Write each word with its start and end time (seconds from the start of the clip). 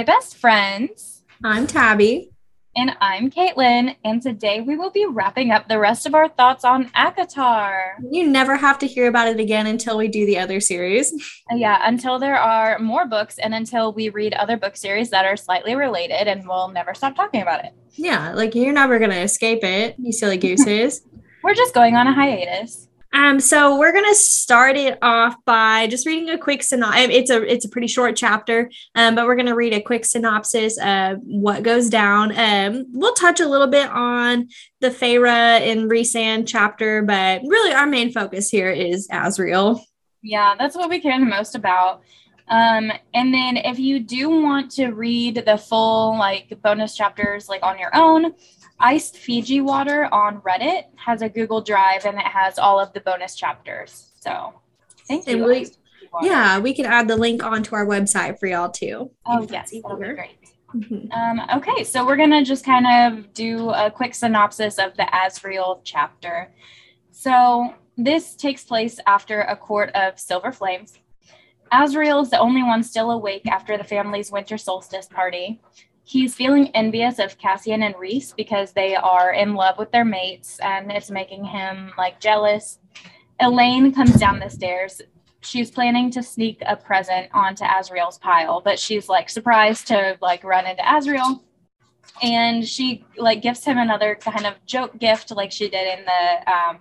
Hi, 0.00 0.04
best 0.04 0.38
friends. 0.38 1.24
I'm 1.44 1.66
Tabby. 1.66 2.30
And 2.74 2.92
I'm 3.02 3.30
Caitlin. 3.30 3.96
And 4.02 4.22
today 4.22 4.62
we 4.62 4.74
will 4.74 4.90
be 4.90 5.04
wrapping 5.04 5.50
up 5.50 5.68
the 5.68 5.78
rest 5.78 6.06
of 6.06 6.14
our 6.14 6.26
thoughts 6.26 6.64
on 6.64 6.86
ACOTAR. 6.96 7.96
You 8.10 8.26
never 8.26 8.56
have 8.56 8.78
to 8.78 8.86
hear 8.86 9.08
about 9.08 9.28
it 9.28 9.38
again 9.38 9.66
until 9.66 9.98
we 9.98 10.08
do 10.08 10.24
the 10.24 10.38
other 10.38 10.58
series. 10.58 11.12
Yeah, 11.50 11.86
until 11.86 12.18
there 12.18 12.38
are 12.38 12.78
more 12.78 13.06
books 13.06 13.36
and 13.36 13.54
until 13.54 13.92
we 13.92 14.08
read 14.08 14.32
other 14.32 14.56
book 14.56 14.74
series 14.74 15.10
that 15.10 15.26
are 15.26 15.36
slightly 15.36 15.74
related, 15.74 16.28
and 16.28 16.48
we'll 16.48 16.68
never 16.68 16.94
stop 16.94 17.14
talking 17.14 17.42
about 17.42 17.66
it. 17.66 17.74
Yeah, 17.92 18.32
like 18.32 18.54
you're 18.54 18.72
never 18.72 18.98
going 18.98 19.10
to 19.10 19.20
escape 19.20 19.62
it, 19.64 19.96
you 19.98 20.12
silly 20.12 20.38
gooses. 20.38 21.02
We're 21.42 21.54
just 21.54 21.74
going 21.74 21.96
on 21.96 22.06
a 22.06 22.14
hiatus. 22.14 22.88
Um, 23.12 23.40
so 23.40 23.76
we're 23.76 23.92
gonna 23.92 24.14
start 24.14 24.76
it 24.76 24.98
off 25.02 25.34
by 25.44 25.88
just 25.88 26.06
reading 26.06 26.30
a 26.30 26.38
quick 26.38 26.62
synopsis. 26.62 27.08
It's 27.10 27.30
a 27.30 27.42
it's 27.42 27.64
a 27.64 27.68
pretty 27.68 27.88
short 27.88 28.16
chapter, 28.16 28.70
um, 28.94 29.16
but 29.16 29.26
we're 29.26 29.34
gonna 29.34 29.56
read 29.56 29.72
a 29.72 29.80
quick 29.80 30.04
synopsis 30.04 30.78
of 30.78 31.18
what 31.22 31.64
goes 31.64 31.88
down. 31.90 32.32
Um, 32.38 32.86
we'll 32.92 33.14
touch 33.14 33.40
a 33.40 33.48
little 33.48 33.66
bit 33.66 33.88
on 33.90 34.48
the 34.80 34.90
Feyre 34.90 35.26
and 35.26 35.90
Rhysand 35.90 36.44
chapter, 36.46 37.02
but 37.02 37.42
really 37.44 37.72
our 37.72 37.86
main 37.86 38.12
focus 38.12 38.48
here 38.48 38.70
is 38.70 39.08
Azriel. 39.08 39.80
Yeah, 40.22 40.54
that's 40.56 40.76
what 40.76 40.90
we 40.90 41.00
care 41.00 41.18
the 41.18 41.26
most 41.26 41.54
about. 41.54 42.02
Um, 42.50 42.90
and 43.14 43.32
then 43.32 43.56
if 43.56 43.78
you 43.78 44.00
do 44.00 44.28
want 44.28 44.72
to 44.72 44.88
read 44.88 45.42
the 45.46 45.56
full 45.56 46.18
like 46.18 46.52
bonus 46.62 46.96
chapters 46.96 47.48
like 47.48 47.62
on 47.62 47.78
your 47.78 47.94
own, 47.94 48.34
Iced 48.80 49.16
Fiji 49.16 49.60
Water 49.60 50.12
on 50.12 50.40
Reddit 50.40 50.84
has 50.96 51.22
a 51.22 51.28
Google 51.28 51.60
Drive 51.60 52.06
and 52.06 52.18
it 52.18 52.26
has 52.26 52.58
all 52.58 52.80
of 52.80 52.92
the 52.92 53.00
bonus 53.00 53.36
chapters. 53.36 54.10
So 54.20 54.54
thank 55.06 55.28
you. 55.28 55.44
We, 55.44 55.68
yeah, 56.22 56.58
we 56.58 56.74
can 56.74 56.86
add 56.86 57.06
the 57.06 57.16
link 57.16 57.44
onto 57.44 57.76
our 57.76 57.86
website 57.86 58.40
for 58.40 58.48
y'all 58.48 58.70
too. 58.70 59.12
Oh, 59.26 59.46
yes, 59.48 59.70
that'll 59.70 59.96
be 59.96 60.08
great. 60.08 60.36
Mm-hmm. 60.74 61.12
Um, 61.12 61.58
okay, 61.58 61.84
so 61.84 62.04
we're 62.04 62.16
going 62.16 62.30
to 62.30 62.42
just 62.44 62.64
kind 62.64 62.86
of 63.16 63.32
do 63.32 63.70
a 63.70 63.90
quick 63.90 64.14
synopsis 64.14 64.78
of 64.78 64.96
the 64.96 65.04
Azriel 65.12 65.80
chapter. 65.84 66.52
So 67.12 67.74
this 67.96 68.34
takes 68.34 68.64
place 68.64 68.98
after 69.06 69.42
a 69.42 69.56
court 69.56 69.90
of 69.94 70.18
silver 70.18 70.52
flames. 70.52 70.98
Azriel 71.72 72.22
is 72.22 72.30
the 72.30 72.38
only 72.38 72.62
one 72.62 72.82
still 72.82 73.10
awake 73.10 73.46
after 73.46 73.76
the 73.76 73.84
family's 73.84 74.30
winter 74.30 74.58
solstice 74.58 75.06
party 75.06 75.60
he's 76.10 76.34
feeling 76.34 76.68
envious 76.74 77.20
of 77.20 77.38
Cassian 77.38 77.84
and 77.84 77.94
Rhys 77.96 78.32
because 78.36 78.72
they 78.72 78.96
are 78.96 79.32
in 79.32 79.54
love 79.54 79.78
with 79.78 79.92
their 79.92 80.04
mates 80.04 80.58
and 80.58 80.90
it's 80.90 81.08
making 81.08 81.44
him 81.44 81.92
like 81.96 82.18
jealous. 82.18 82.80
Elain 83.38 83.94
comes 83.94 84.14
down 84.14 84.40
the 84.40 84.48
stairs. 84.48 85.00
She's 85.42 85.70
planning 85.70 86.10
to 86.10 86.22
sneak 86.22 86.62
a 86.66 86.74
present 86.74 87.28
onto 87.32 87.64
Azriel's 87.64 88.18
pile, 88.18 88.60
but 88.60 88.78
she's 88.78 89.08
like 89.08 89.30
surprised 89.30 89.86
to 89.86 90.18
like 90.20 90.42
run 90.42 90.66
into 90.66 90.82
Azriel. 90.82 91.42
And 92.20 92.66
she 92.66 93.04
like 93.16 93.40
gives 93.40 93.64
him 93.64 93.78
another 93.78 94.16
kind 94.16 94.46
of 94.46 94.54
joke 94.66 94.98
gift 94.98 95.30
like 95.30 95.52
she 95.52 95.70
did 95.70 95.98
in 95.98 96.04
the 96.04 96.52
um 96.52 96.78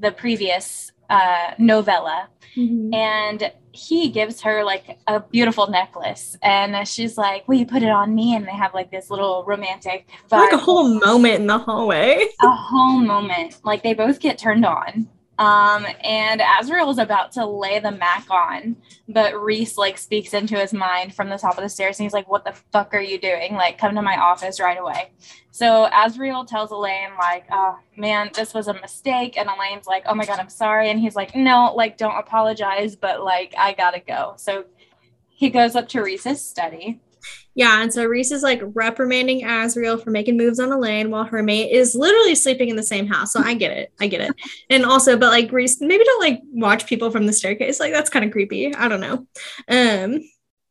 the 0.00 0.10
previous 0.10 0.89
uh 1.10 1.54
novella. 1.58 2.28
Mm-hmm. 2.56 2.94
And 2.94 3.52
he 3.72 4.08
gives 4.08 4.40
her 4.42 4.64
like 4.64 4.98
a 5.06 5.20
beautiful 5.20 5.68
necklace 5.68 6.36
and 6.42 6.86
she's 6.88 7.16
like 7.16 7.46
will 7.46 7.56
you 7.56 7.66
put 7.66 7.82
it 7.82 7.88
on 7.88 8.14
me 8.14 8.34
and 8.34 8.46
they 8.46 8.52
have 8.52 8.74
like 8.74 8.90
this 8.90 9.10
little 9.10 9.44
romantic 9.46 10.08
vibe. 10.28 10.38
like 10.38 10.52
a 10.52 10.56
whole 10.56 10.88
moment 10.88 11.34
in 11.36 11.46
the 11.46 11.58
hallway 11.58 12.26
a 12.42 12.50
whole 12.50 12.98
moment 12.98 13.60
like 13.64 13.82
they 13.82 13.94
both 13.94 14.18
get 14.18 14.38
turned 14.38 14.64
on 14.64 15.08
um, 15.40 15.86
and 16.04 16.42
Azriel 16.42 16.90
is 16.90 16.98
about 16.98 17.32
to 17.32 17.46
lay 17.46 17.78
the 17.78 17.90
Mac 17.90 18.28
on, 18.30 18.76
but 19.08 19.32
Rhys 19.42 19.78
like 19.78 19.96
speaks 19.96 20.34
into 20.34 20.54
his 20.54 20.74
mind 20.74 21.14
from 21.14 21.30
the 21.30 21.38
top 21.38 21.56
of 21.56 21.62
the 21.62 21.68
stairs 21.70 21.98
and 21.98 22.04
he's 22.04 22.12
like, 22.12 22.28
What 22.28 22.44
the 22.44 22.52
fuck 22.72 22.92
are 22.92 23.00
you 23.00 23.18
doing? 23.18 23.54
Like, 23.54 23.78
come 23.78 23.94
to 23.94 24.02
my 24.02 24.18
office 24.18 24.60
right 24.60 24.78
away. 24.78 25.12
So 25.50 25.88
Azriel 25.94 26.46
tells 26.46 26.72
Elain, 26.72 27.12
like, 27.18 27.46
oh 27.50 27.78
man, 27.96 28.28
this 28.34 28.52
was 28.52 28.68
a 28.68 28.74
mistake. 28.74 29.38
And 29.38 29.48
Elain's 29.48 29.86
like, 29.86 30.02
Oh 30.04 30.14
my 30.14 30.26
god, 30.26 30.40
I'm 30.40 30.50
sorry. 30.50 30.90
And 30.90 31.00
he's 31.00 31.16
like, 31.16 31.34
No, 31.34 31.72
like, 31.74 31.96
don't 31.96 32.18
apologize, 32.18 32.94
but 32.94 33.24
like 33.24 33.54
I 33.56 33.72
gotta 33.72 34.00
go. 34.00 34.34
So 34.36 34.66
he 35.30 35.48
goes 35.48 35.74
up 35.74 35.88
to 35.88 36.02
Rhys's 36.02 36.46
study 36.46 37.00
yeah, 37.54 37.82
and 37.82 37.92
so 37.92 38.04
Rhys 38.04 38.32
is 38.32 38.42
like 38.42 38.60
reprimanding 38.62 39.42
Azriel 39.42 40.02
for 40.02 40.10
making 40.10 40.36
moves 40.36 40.60
on 40.60 40.72
Elain 40.72 41.10
while 41.10 41.24
her 41.24 41.42
mate 41.42 41.72
is 41.72 41.94
literally 41.94 42.34
sleeping 42.34 42.68
in 42.68 42.76
the 42.76 42.82
same 42.82 43.06
house. 43.06 43.32
So 43.32 43.40
I 43.40 43.54
get 43.54 43.72
it. 43.72 43.92
I 44.00 44.06
get 44.06 44.20
it. 44.20 44.34
And 44.70 44.86
also, 44.86 45.16
but 45.16 45.30
like 45.30 45.50
Rhys, 45.50 45.80
maybe 45.80 46.04
don't 46.04 46.20
like 46.20 46.40
watch 46.52 46.86
people 46.86 47.10
from 47.10 47.26
the 47.26 47.32
staircase. 47.32 47.80
Like 47.80 47.92
that's 47.92 48.10
kind 48.10 48.24
of 48.24 48.30
creepy. 48.30 48.72
I 48.74 48.88
don't 48.88 49.00
know. 49.00 49.26
Um, 49.68 50.20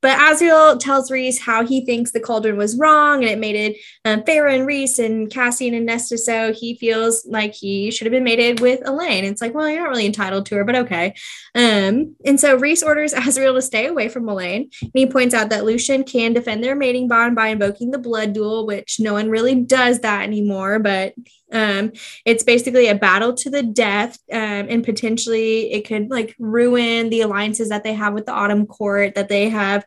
but 0.02 0.18
Azriel 0.18 0.80
tells 0.80 1.12
Rhys 1.12 1.40
how 1.40 1.66
he 1.66 1.86
thinks 1.86 2.12
the 2.12 2.20
cauldron 2.20 2.58
was 2.58 2.78
wrong 2.78 3.22
and 3.22 3.30
it 3.30 3.40
mated 3.40 3.76
um, 4.06 4.22
Feyre 4.24 4.54
and 4.54 4.66
Rhys 4.66 4.98
and 4.98 5.30
Cassian 5.30 5.74
and 5.74 5.86
Nesta. 5.86 6.18
So 6.18 6.54
he 6.54 6.76
feels 6.76 7.26
like 7.26 7.54
he 7.54 7.92
should 7.92 8.06
have 8.06 8.12
been 8.12 8.24
mated 8.24 8.62
with 8.62 8.82
Elain. 8.88 9.26
It's 9.26 9.42
like, 9.42 9.54
well, 9.54 9.70
you're 9.70 9.82
not 9.82 9.90
really 9.90 10.06
entitled 10.06 10.46
to 10.48 10.56
her, 10.56 10.64
but 10.64 10.76
okay. 10.76 11.14
Um, 11.54 12.16
and 12.26 12.40
so 12.40 12.56
Reese 12.56 12.84
orders 12.84 13.14
Azriel 13.16 13.56
to 13.56 13.62
stay 13.62 13.88
away 13.88 14.08
from 14.08 14.30
Elain. 14.30 14.70
And 14.82 14.92
he 14.94 15.06
points 15.06 15.36
out 15.36 15.50
that 15.50 15.66
Lucien 15.66 16.04
can 16.04 16.34
defend 16.34 16.64
their 16.64 16.76
mating 16.76 17.08
bond 17.08 17.36
by 17.36 17.48
invoking 17.48 17.92
the 17.92 17.98
blood 17.98 18.34
duel, 18.34 18.66
which 18.66 19.00
no 19.00 19.14
one 19.14 19.30
really 19.30 19.56
does 19.56 20.00
that 20.00 20.24
anymore. 20.24 20.80
But 20.80 21.14
um, 21.52 21.94
it's 22.26 22.44
basically 22.44 22.88
a 22.88 22.96
battle 22.96 23.34
to 23.34 23.50
the 23.50 23.64
death, 23.64 24.18
um, 24.32 24.68
and 24.70 24.84
potentially 24.84 25.72
it 25.72 25.88
could 25.88 26.10
like 26.10 26.36
ruin 26.40 27.10
the 27.10 27.22
alliances 27.22 27.70
that 27.70 27.84
they 27.84 27.94
have 27.94 28.14
with 28.14 28.26
the 28.26 28.34
Autumn 28.34 28.66
Court 28.66 29.16
that 29.16 29.30
they 29.30 29.50
have 29.50 29.86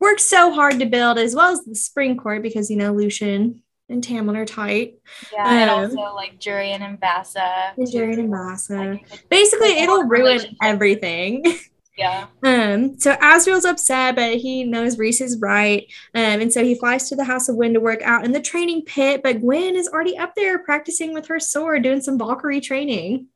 worked 0.00 0.20
so 0.20 0.52
hard 0.52 0.78
to 0.80 0.86
build, 0.86 1.18
as 1.18 1.34
well 1.34 1.52
as 1.52 1.64
the 1.64 1.74
Spring 1.74 2.16
Court, 2.16 2.42
because 2.42 2.70
you 2.70 2.76
know 2.76 2.92
Lucien 2.92 3.62
and 3.88 4.02
Tamlin 4.02 4.36
are 4.36 4.44
tight. 4.44 4.94
Yeah, 5.32 5.44
um, 5.44 5.52
and 5.52 5.70
also 5.70 6.14
like 6.14 6.38
Jurian 6.38 6.80
and 6.80 7.00
Vassa. 7.00 7.72
And 7.76 7.86
Jurian 7.86 8.18
and 8.18 8.30
Vassa. 8.30 8.76
Like, 8.76 9.28
Basically, 9.28 9.78
it'll 9.78 10.04
ruin 10.04 10.56
everything. 10.62 11.44
Yeah. 11.96 12.26
Um, 12.42 12.98
so 12.98 13.14
Azriel's 13.16 13.66
upset, 13.66 14.16
but 14.16 14.36
he 14.36 14.64
knows 14.64 14.98
Rhys 14.98 15.20
is 15.20 15.38
right. 15.40 15.86
Um, 16.14 16.40
and 16.40 16.52
so 16.52 16.64
he 16.64 16.74
flies 16.74 17.08
to 17.08 17.16
the 17.16 17.24
House 17.24 17.48
of 17.48 17.56
Wind 17.56 17.74
to 17.74 17.80
work 17.80 18.00
out 18.02 18.24
in 18.24 18.32
the 18.32 18.40
training 18.40 18.82
pit, 18.82 19.22
but 19.22 19.40
Gwyn 19.40 19.76
is 19.76 19.88
already 19.88 20.16
up 20.16 20.34
there 20.34 20.58
practicing 20.58 21.12
with 21.12 21.26
her 21.26 21.38
sword, 21.38 21.82
doing 21.82 22.00
some 22.00 22.18
Valkyrie 22.18 22.62
training. 22.62 23.26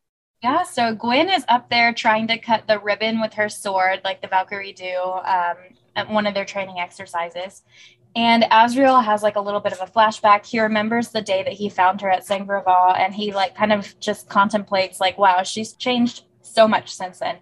Yeah, 0.42 0.62
so 0.62 0.94
Gwyn 0.94 1.28
is 1.28 1.44
up 1.48 1.68
there 1.68 1.92
trying 1.92 2.28
to 2.28 2.38
cut 2.38 2.66
the 2.66 2.78
ribbon 2.78 3.20
with 3.20 3.34
her 3.34 3.48
sword, 3.48 4.00
like 4.04 4.22
the 4.22 4.28
Valkyrie 4.28 4.72
do 4.72 5.00
um, 5.02 5.56
at 5.94 6.08
one 6.08 6.26
of 6.26 6.34
their 6.34 6.44
training 6.44 6.78
exercises. 6.78 7.62
And 8.14 8.44
Azriel 8.44 9.04
has 9.04 9.22
like 9.22 9.36
a 9.36 9.40
little 9.40 9.60
bit 9.60 9.74
of 9.74 9.86
a 9.86 9.90
flashback. 9.90 10.46
He 10.46 10.60
remembers 10.60 11.10
the 11.10 11.20
day 11.20 11.42
that 11.42 11.52
he 11.52 11.68
found 11.68 12.00
her 12.00 12.10
at 12.10 12.26
Sangravah, 12.26 12.98
and 12.98 13.14
he 13.14 13.32
like 13.32 13.54
kind 13.54 13.72
of 13.72 13.98
just 14.00 14.30
contemplates, 14.30 14.98
like, 14.98 15.18
wow, 15.18 15.42
she's 15.42 15.74
changed 15.74 16.24
so 16.40 16.66
much 16.66 16.94
since 16.94 17.18
then 17.18 17.36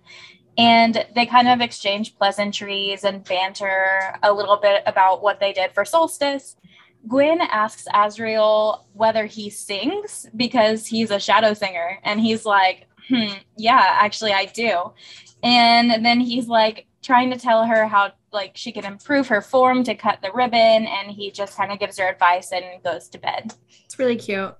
and 0.56 1.04
they 1.14 1.26
kind 1.26 1.48
of 1.48 1.60
exchange 1.60 2.16
pleasantries 2.16 3.04
and 3.04 3.24
banter 3.24 4.18
a 4.22 4.32
little 4.32 4.56
bit 4.56 4.82
about 4.86 5.22
what 5.22 5.40
they 5.40 5.52
did 5.52 5.72
for 5.72 5.84
solstice. 5.84 6.56
Gwyn 7.06 7.40
asks 7.40 7.86
Azriel 7.92 8.84
whether 8.94 9.26
he 9.26 9.50
sings 9.50 10.26
because 10.36 10.86
he's 10.86 11.10
a 11.10 11.20
shadow 11.20 11.52
singer, 11.52 11.98
and 12.02 12.20
he's 12.20 12.46
like, 12.46 12.86
hmm, 13.08 13.34
yeah, 13.56 13.98
actually, 14.00 14.32
I 14.32 14.46
do. 14.46 14.92
And 15.42 16.04
then 16.04 16.20
he's 16.20 16.48
like 16.48 16.86
trying 17.02 17.30
to 17.30 17.38
tell 17.38 17.66
her 17.66 17.86
how 17.86 18.12
like 18.34 18.52
she 18.56 18.72
can 18.72 18.84
improve 18.84 19.28
her 19.28 19.40
form 19.40 19.84
to 19.84 19.94
cut 19.94 20.20
the 20.20 20.32
ribbon, 20.32 20.86
and 20.86 21.10
he 21.10 21.30
just 21.30 21.56
kind 21.56 21.72
of 21.72 21.78
gives 21.78 21.98
her 21.98 22.08
advice 22.08 22.52
and 22.52 22.64
goes 22.82 23.08
to 23.10 23.18
bed. 23.18 23.54
It's 23.84 23.98
really 23.98 24.16
cute. 24.16 24.54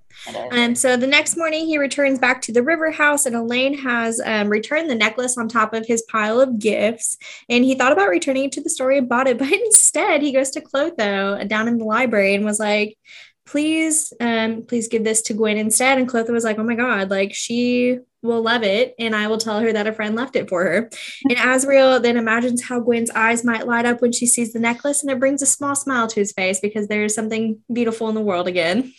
And 0.52 0.78
so 0.78 0.96
the 0.96 1.06
next 1.06 1.36
morning, 1.36 1.66
he 1.66 1.76
returns 1.76 2.18
back 2.18 2.40
to 2.42 2.52
the 2.52 2.62
river 2.62 2.90
house, 2.90 3.26
and 3.26 3.34
elain 3.34 3.76
has 3.78 4.20
um, 4.24 4.48
returned 4.48 4.88
the 4.88 4.94
necklace 4.94 5.36
on 5.36 5.48
top 5.48 5.74
of 5.74 5.86
his 5.86 6.02
pile 6.02 6.40
of 6.40 6.58
gifts. 6.58 7.18
And 7.48 7.64
he 7.64 7.74
thought 7.74 7.92
about 7.92 8.08
returning 8.08 8.44
it 8.44 8.52
to 8.52 8.62
the 8.62 8.70
story 8.70 8.96
and 8.96 9.08
bought 9.08 9.26
it, 9.26 9.38
but 9.40 9.52
instead, 9.52 10.22
he 10.22 10.32
goes 10.32 10.50
to 10.52 10.60
Clotho 10.60 11.46
down 11.46 11.68
in 11.68 11.78
the 11.78 11.84
library 11.84 12.34
and 12.34 12.44
was 12.44 12.60
like, 12.60 12.96
please 13.46 14.12
um 14.20 14.62
please 14.62 14.88
give 14.88 15.04
this 15.04 15.22
to 15.22 15.34
Gwyn 15.34 15.58
instead. 15.58 15.98
And 15.98 16.08
Clotho 16.08 16.32
was 16.32 16.44
like 16.44 16.58
oh 16.58 16.64
my 16.64 16.74
god 16.74 17.10
like 17.10 17.34
she 17.34 17.98
will 18.24 18.42
love 18.42 18.62
it 18.62 18.94
and 18.98 19.14
I 19.14 19.28
will 19.28 19.38
tell 19.38 19.60
her 19.60 19.72
that 19.72 19.86
a 19.86 19.92
friend 19.92 20.16
left 20.16 20.34
it 20.34 20.48
for 20.48 20.64
her. 20.64 20.90
And 21.28 21.38
Azriel 21.38 22.02
then 22.02 22.16
imagines 22.16 22.62
how 22.62 22.80
Gwyn's 22.80 23.10
eyes 23.10 23.44
might 23.44 23.66
light 23.66 23.84
up 23.84 24.00
when 24.00 24.12
she 24.12 24.26
sees 24.26 24.52
the 24.52 24.58
necklace 24.58 25.02
and 25.02 25.12
it 25.12 25.20
brings 25.20 25.42
a 25.42 25.46
small 25.46 25.76
smile 25.76 26.08
to 26.08 26.20
his 26.20 26.32
face 26.32 26.58
because 26.58 26.88
there's 26.88 27.14
something 27.14 27.60
beautiful 27.72 28.08
in 28.08 28.14
the 28.14 28.22
world 28.22 28.48
again. 28.48 28.92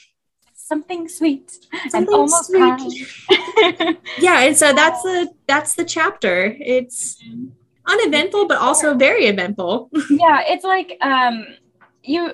Something 0.53 1.09
sweet. 1.09 1.51
Something 1.89 2.01
and 2.01 2.09
almost 2.09 2.45
sweet. 2.45 3.09
yeah 4.19 4.41
and 4.41 4.55
so 4.55 4.73
that's 4.73 5.01
the 5.01 5.29
that's 5.47 5.75
the 5.75 5.85
chapter. 5.85 6.55
It's 6.59 7.21
uneventful 7.87 8.47
but 8.47 8.59
also 8.59 8.93
very 8.93 9.25
eventful. 9.25 9.89
Yeah 10.09 10.43
it's 10.45 10.63
like 10.63 10.97
um 11.01 11.47
you 12.03 12.31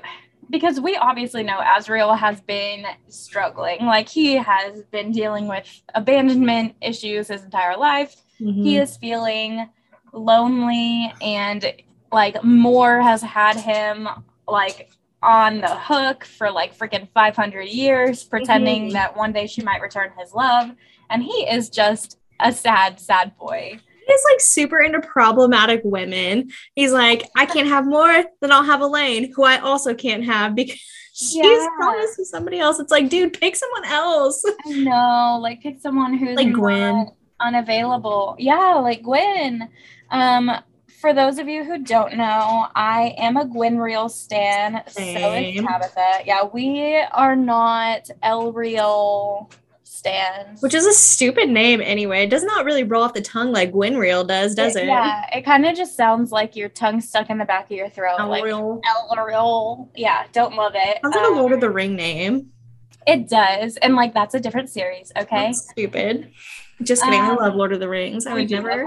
because 0.52 0.80
we 0.80 0.96
obviously 0.96 1.42
know 1.44 1.60
Azriel 1.60 2.16
has 2.18 2.40
been 2.42 2.86
struggling 3.08 3.86
like 3.86 4.08
he 4.08 4.36
has 4.36 4.84
been 4.92 5.12
dealing 5.12 5.48
with 5.48 5.68
abandonment 5.96 6.76
issues 6.82 7.30
his 7.30 7.44
entire 7.44 7.78
life 7.78 8.18
mm-hmm. 8.40 8.64
he 8.64 8.78
is 8.78 8.98
feeling 8.98 9.68
lonely 10.14 11.12
and 11.22 11.74
like 12.12 12.44
Mor 12.44 13.02
has 13.02 13.22
had 13.22 13.56
him 13.56 14.08
like 14.48 14.92
on 15.24 15.62
the 15.62 15.76
hook 15.76 16.26
for 16.26 16.52
like 16.52 16.76
freaking 16.78 17.08
500 17.14 17.64
years, 17.64 18.24
pretending 18.24 18.90
Mhm. 18.90 18.94
that 18.94 19.16
one 19.16 19.32
day 19.32 19.48
she 19.48 19.62
might 19.62 19.82
return 19.82 20.12
his 20.18 20.34
love. 20.34 20.72
And 21.10 21.24
he 21.24 21.48
is 21.48 21.70
just 21.70 22.18
a 22.40 22.52
sad, 22.52 23.00
sad 23.00 23.38
boy. 23.38 23.80
He's 24.12 24.26
like 24.32 24.42
super 24.42 24.80
into 24.80 25.00
problematic 25.02 25.82
women. 25.84 26.52
He's 26.76 26.92
like, 26.92 27.24
I 27.36 27.46
can't 27.46 27.68
have 27.68 27.86
Mor, 27.86 28.24
then 28.42 28.52
I'll 28.52 28.64
have 28.64 28.82
Elain, 28.82 29.32
who 29.34 29.44
I 29.44 29.58
also 29.60 29.94
can't 29.94 30.24
have 30.26 30.56
because 30.56 30.80
she's 31.14 31.68
promised 31.78 32.16
to 32.18 32.26
somebody 32.26 32.60
else. 32.60 32.80
It's 32.80 32.92
like, 32.92 33.10
dude, 33.10 33.40
pick 33.40 33.56
someone 33.56 33.86
else. 33.86 34.44
No, 34.68 35.40
like 35.42 35.62
pick 35.62 35.80
someone 35.82 36.18
who's 36.18 36.36
Like 36.36 36.54
Gwyn. 36.54 37.08
unavailable. 37.40 38.36
Yeah, 38.40 38.76
like 38.76 39.02
Gwyn. 39.04 39.68
Um, 40.10 40.52
for 41.00 41.14
those 41.14 41.40
of 41.40 41.48
you 41.48 41.64
who 41.64 41.80
don't 41.80 42.16
know, 42.16 42.68
I 42.76 43.16
am 43.18 43.36
a 43.38 43.46
Gwynriel 43.46 44.10
stan. 44.12 44.84
So 44.88 45.02
is 45.02 45.62
Tabitha. 45.62 46.20
Yeah, 46.26 46.44
we 46.44 46.96
are 47.12 47.36
not 47.36 48.08
Elriel 48.24 49.52
stands. 49.92 50.62
Which 50.62 50.74
is 50.74 50.86
a 50.86 50.94
stupid 50.94 51.50
name 51.50 51.82
anyway. 51.84 52.24
It 52.24 52.30
does 52.30 52.44
not 52.44 52.64
really 52.66 52.84
roll 52.84 53.04
off 53.04 53.14
the 53.14 53.22
tongue 53.22 53.52
like 53.52 53.72
Gwynriel 53.74 54.26
does, 54.26 54.56
does 54.56 54.76
it? 54.76 54.86
Yeah, 54.86 55.26
it 55.36 55.42
kind 55.44 55.66
of 55.66 55.76
just 55.76 55.96
sounds 55.98 56.32
like 56.32 56.56
your 56.56 56.70
tongue 56.70 57.02
stuck 57.02 57.30
in 57.30 57.38
the 57.38 57.46
back 57.46 57.66
of 57.66 57.72
your 57.72 57.90
throat. 57.90 58.16
like 58.20 58.44
Elriel. 58.44 59.90
Yeah, 59.96 60.24
don't 60.32 60.56
love 60.56 60.74
it. 60.76 61.00
Sounds 61.04 61.16
like 61.16 61.26
a 61.26 61.28
Um, 61.28 61.36
Lord 61.38 61.52
of 61.52 61.60
the 61.62 61.70
Ring 61.70 61.96
name. 61.96 62.52
It 63.06 63.28
does, 63.28 63.78
and 63.78 63.96
like 63.96 64.14
that's 64.14 64.34
a 64.36 64.40
different 64.40 64.70
series. 64.70 65.12
Okay. 65.18 65.48
That's 65.48 65.70
stupid. 65.72 66.32
Just 66.84 67.04
kidding. 67.04 67.20
Um, 67.20 67.32
I 67.40 67.46
love 67.48 67.56
Lord 67.56 67.74
of 67.74 67.80
the 67.80 67.90
Rings. 67.90 68.26
I 68.26 68.34
would 68.34 68.50
never. 68.50 68.86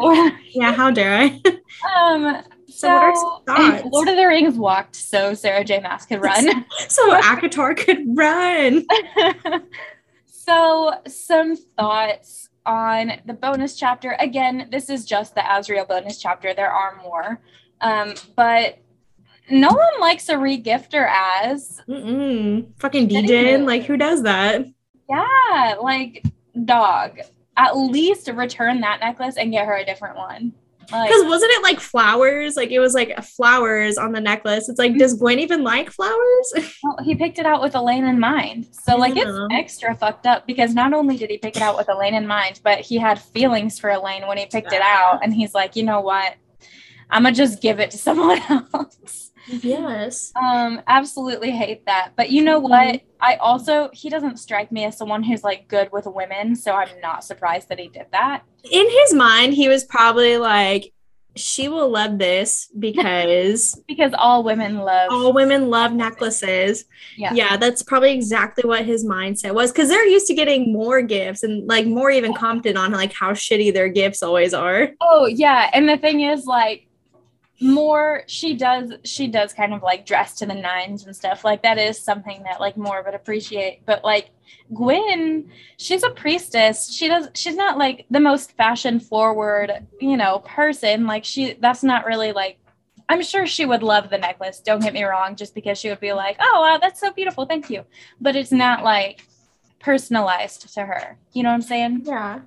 Yeah, 0.52 0.72
how 0.72 0.90
dare 0.90 1.16
I? 1.18 1.40
Um. 1.96 2.42
So 2.68 2.88
what 2.88 3.02
are 3.02 3.14
So, 3.14 3.42
thoughts? 3.46 3.84
Lord 3.92 4.08
of 4.08 4.16
the 4.16 4.26
Rings 4.26 4.54
walked 4.56 4.96
so 4.96 5.34
Sarah 5.34 5.64
J. 5.64 5.80
Maas 5.80 6.06
could 6.06 6.20
run. 6.22 6.64
so 6.88 7.10
ACOTAR 7.20 7.76
could 7.76 7.98
run. 8.16 8.84
So, 10.44 10.92
some 11.06 11.56
thoughts 11.56 12.50
on 12.66 13.12
the 13.26 13.34
bonus 13.34 13.76
chapter. 13.76 14.16
Again, 14.20 14.68
this 14.70 14.90
is 14.90 15.04
just 15.04 15.34
the 15.34 15.40
Azriel 15.40 15.86
bonus 15.88 16.20
chapter. 16.20 16.54
There 16.54 16.70
are 16.70 17.00
more, 17.02 17.40
um, 17.80 18.14
but 18.36 18.78
no 19.50 19.68
one 19.68 20.00
likes 20.00 20.28
a 20.28 20.34
regifter 20.34 21.08
as. 21.42 21.80
Mm-mm. 21.88 22.66
Fucking. 22.78 23.08
DJ. 23.08 23.64
Like, 23.64 23.84
who 23.84 23.96
does 23.96 24.22
that? 24.22 24.66
Yeah, 25.08 25.76
like 25.80 26.24
dog. 26.64 27.20
At 27.56 27.76
least 27.76 28.28
return 28.28 28.80
that 28.80 29.00
necklace 29.00 29.36
and 29.36 29.52
get 29.52 29.66
her 29.66 29.76
a 29.76 29.84
different 29.84 30.16
one. 30.16 30.52
Like, 30.92 31.08
Because 31.08 31.24
wasn't 31.24 31.52
it 31.52 31.62
like 31.62 31.80
flowers? 31.80 32.56
Like, 32.56 32.70
it 32.70 32.80
was 32.80 32.94
like 32.94 33.22
flowers 33.22 33.98
on 33.98 34.12
the 34.12 34.20
necklace. 34.20 34.68
It's 34.68 34.78
like, 34.78 34.96
does 34.96 35.14
mm-hmm. 35.14 35.24
Gwyn 35.24 35.38
even 35.40 35.62
like 35.62 35.90
flowers? 35.90 36.52
Well, 36.82 36.98
he 37.02 37.14
picked 37.14 37.38
it 37.38 37.46
out 37.46 37.62
with 37.62 37.74
Elain 37.74 38.04
in 38.04 38.20
mind. 38.20 38.66
So 38.72 38.96
like 38.96 39.16
it's 39.16 39.26
Yeah. 39.26 39.46
extra 39.52 39.94
fucked 39.94 40.26
up 40.26 40.46
because 40.46 40.74
not 40.74 40.92
only 40.92 41.16
did 41.16 41.30
he 41.30 41.38
pick 41.38 41.56
it 41.56 41.62
out 41.62 41.76
with 41.78 41.88
Elain 41.88 42.14
in 42.14 42.26
mind, 42.26 42.60
but 42.62 42.80
he 42.80 42.98
had 42.98 43.18
feelings 43.18 43.78
for 43.78 43.90
Elain 43.90 44.26
when 44.26 44.36
he 44.36 44.44
picked 44.46 44.72
it 44.72 44.82
out. 44.82 45.20
And 45.22 45.32
he's 45.32 45.54
like, 45.54 45.76
you 45.76 45.82
know 45.82 46.00
what? 46.00 46.34
I'm 47.10 47.22
gonna 47.22 47.34
just 47.34 47.62
give 47.62 47.80
it 47.80 47.90
to 47.92 47.98
someone 48.06 48.40
else. 48.50 49.30
Yes. 49.46 50.32
Um, 50.36 50.80
absolutely 50.86 51.50
hate 51.50 51.86
that. 51.86 52.12
But 52.16 52.30
you 52.30 52.42
know 52.42 52.58
what? 52.58 53.00
I 53.20 53.36
also 53.36 53.90
he 53.92 54.10
doesn't 54.10 54.38
strike 54.38 54.70
me 54.70 54.84
as 54.84 54.96
someone 54.96 55.22
who's 55.22 55.44
like 55.44 55.68
good 55.68 55.90
with 55.92 56.06
women, 56.06 56.54
so 56.56 56.72
I'm 56.72 57.00
not 57.00 57.24
surprised 57.24 57.68
that 57.68 57.78
he 57.78 57.88
did 57.88 58.06
that. 58.12 58.42
In 58.70 58.86
his 58.88 59.14
mind, 59.14 59.54
he 59.54 59.68
was 59.68 59.84
probably 59.84 60.38
like, 60.38 60.92
she 61.36 61.68
will 61.68 61.90
love 61.90 62.18
this 62.18 62.70
because 62.78 63.80
Because 63.88 64.12
all 64.16 64.44
women 64.44 64.78
love 64.78 65.08
all 65.10 65.32
women 65.32 65.68
love 65.68 65.92
necklaces. 65.92 66.84
Yeah. 67.16 67.32
Yeah, 67.34 67.56
that's 67.56 67.82
probably 67.82 68.12
exactly 68.12 68.68
what 68.68 68.84
his 68.84 69.04
mindset 69.04 69.54
was 69.54 69.72
because 69.72 69.88
they're 69.88 70.06
used 70.06 70.26
to 70.28 70.34
getting 70.34 70.72
more 70.72 71.02
gifts 71.02 71.42
and 71.42 71.66
like 71.66 71.86
Mor 71.86 72.10
even 72.10 72.34
commented 72.34 72.76
on 72.76 72.92
like 72.92 73.12
how 73.12 73.32
shitty 73.32 73.72
their 73.72 73.88
gifts 73.88 74.22
always 74.22 74.54
are. 74.54 74.90
Oh 75.00 75.26
yeah, 75.26 75.70
and 75.72 75.88
the 75.88 75.96
thing 75.96 76.20
is 76.20 76.44
like 76.44 76.86
Mor 77.64 78.24
she 78.26 78.54
does 78.54 78.92
she 79.04 79.26
does 79.26 79.54
kind 79.54 79.72
of 79.72 79.82
like 79.82 80.04
dress 80.04 80.34
to 80.34 80.46
the 80.46 80.54
nines 80.54 81.06
and 81.06 81.16
stuff. 81.16 81.44
Like 81.44 81.62
that 81.62 81.78
is 81.78 81.98
something 81.98 82.42
that 82.42 82.60
like 82.60 82.76
Mor 82.76 83.02
would 83.02 83.14
appreciate. 83.14 83.80
But 83.86 84.04
like 84.04 84.30
gwyn 84.74 85.50
she's 85.78 86.02
a 86.02 86.10
priestess. 86.10 86.92
She 86.92 87.08
does 87.08 87.28
she's 87.34 87.56
not 87.56 87.78
like 87.78 88.04
the 88.10 88.20
most 88.20 88.52
fashion 88.52 89.00
forward 89.00 89.72
you 89.98 90.18
know 90.18 90.40
person. 90.40 91.06
Like 91.06 91.24
she 91.24 91.54
that's 91.54 91.82
not 91.82 92.04
really 92.04 92.32
like 92.32 92.58
i'm 93.08 93.22
sure 93.22 93.46
she 93.46 93.66
would 93.66 93.82
love 93.82 94.08
the 94.08 94.16
necklace 94.16 94.60
don't 94.60 94.82
get 94.82 94.94
me 94.94 95.04
wrong 95.04 95.36
just 95.36 95.54
because 95.54 95.76
she 95.76 95.90
would 95.90 96.00
be 96.00 96.14
like 96.14 96.36
oh 96.40 96.60
wow 96.62 96.78
that's 96.80 97.00
so 97.00 97.10
beautiful 97.12 97.46
thank 97.46 97.70
you. 97.70 97.82
But 98.20 98.36
it's 98.36 98.52
not 98.52 98.84
like 98.84 99.26
personalized 99.78 100.72
to 100.74 100.84
her. 100.84 101.16
You 101.32 101.44
know 101.44 101.48
what 101.48 101.54
i'm 101.54 101.62
saying? 101.62 102.02
Yeah. 102.04 102.40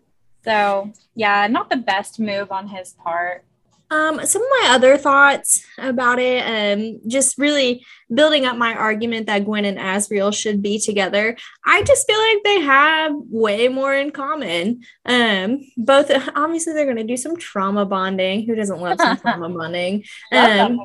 so 0.43 0.91
yeah, 1.15 1.47
not 1.47 1.71
the 1.71 1.77
best 1.77 2.19
move 2.19 2.51
on 2.51 2.67
his 2.67 2.93
part. 2.93 3.43
Um, 3.89 4.25
some 4.25 4.41
of 4.41 4.47
my 4.61 4.69
other 4.71 4.97
thoughts 4.97 5.65
about 5.77 6.19
it, 6.19 6.41
um, 6.43 6.99
just 7.07 7.37
really 7.37 7.85
building 8.13 8.45
up 8.45 8.57
my 8.57 8.73
argument 8.73 9.27
that 9.27 9.45
Gwyn 9.45 9.65
and 9.65 9.77
Azriel 9.77 10.33
should 10.33 10.61
be 10.61 10.79
together. 10.79 11.37
I 11.65 11.83
just 11.83 12.07
feel 12.07 12.19
like 12.19 12.43
they 12.43 12.61
have 12.61 13.13
way 13.29 13.67
more 13.67 13.93
in 13.93 14.11
common. 14.11 14.81
Um, 15.05 15.61
both 15.75 16.11
obviously 16.35 16.73
they're 16.73 16.85
gonna 16.85 17.03
do 17.03 17.17
some 17.17 17.37
trauma 17.37 17.85
bonding. 17.85 18.45
Who 18.45 18.55
doesn't 18.55 18.81
love 18.81 18.99
some 18.99 19.17
trauma 19.21 19.49
bonding? 19.49 20.03
Um, 20.31 20.79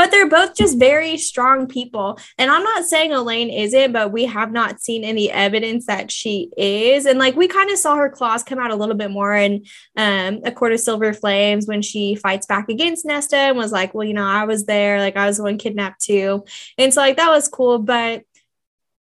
but 0.00 0.10
they're 0.10 0.30
both 0.30 0.54
just 0.54 0.78
very 0.78 1.18
strong 1.18 1.66
people. 1.66 2.18
And 2.38 2.50
I'm 2.50 2.62
not 2.62 2.86
saying 2.86 3.12
Elain 3.12 3.50
isn't, 3.50 3.92
but 3.92 4.12
we 4.12 4.24
have 4.24 4.50
not 4.50 4.80
seen 4.80 5.04
any 5.04 5.30
evidence 5.30 5.84
that 5.86 6.10
she 6.10 6.50
is. 6.56 7.04
And 7.04 7.18
like 7.18 7.36
we 7.36 7.48
kind 7.48 7.70
of 7.70 7.76
saw 7.76 7.96
her 7.96 8.08
claws 8.08 8.42
come 8.42 8.58
out 8.58 8.70
a 8.70 8.76
little 8.76 8.94
bit 8.94 9.10
more 9.10 9.34
in 9.34 9.66
um, 9.98 10.40
A 10.44 10.52
Court 10.52 10.72
of 10.72 10.80
Silver 10.80 11.12
Flames 11.12 11.66
when 11.66 11.82
she 11.82 12.14
fights 12.14 12.46
back 12.46 12.70
against 12.70 13.04
Nesta 13.04 13.36
and 13.36 13.58
was 13.58 13.72
like, 13.72 13.92
well, 13.92 14.06
you 14.06 14.14
know, 14.14 14.24
I 14.24 14.44
was 14.44 14.64
there, 14.64 15.00
like 15.00 15.18
I 15.18 15.26
was 15.26 15.36
the 15.36 15.42
one 15.42 15.58
kidnapped 15.58 16.00
too. 16.00 16.44
And 16.78 16.92
so 16.92 17.00
like 17.00 17.16
that 17.16 17.30
was 17.30 17.48
cool. 17.48 17.78
But 17.78 18.24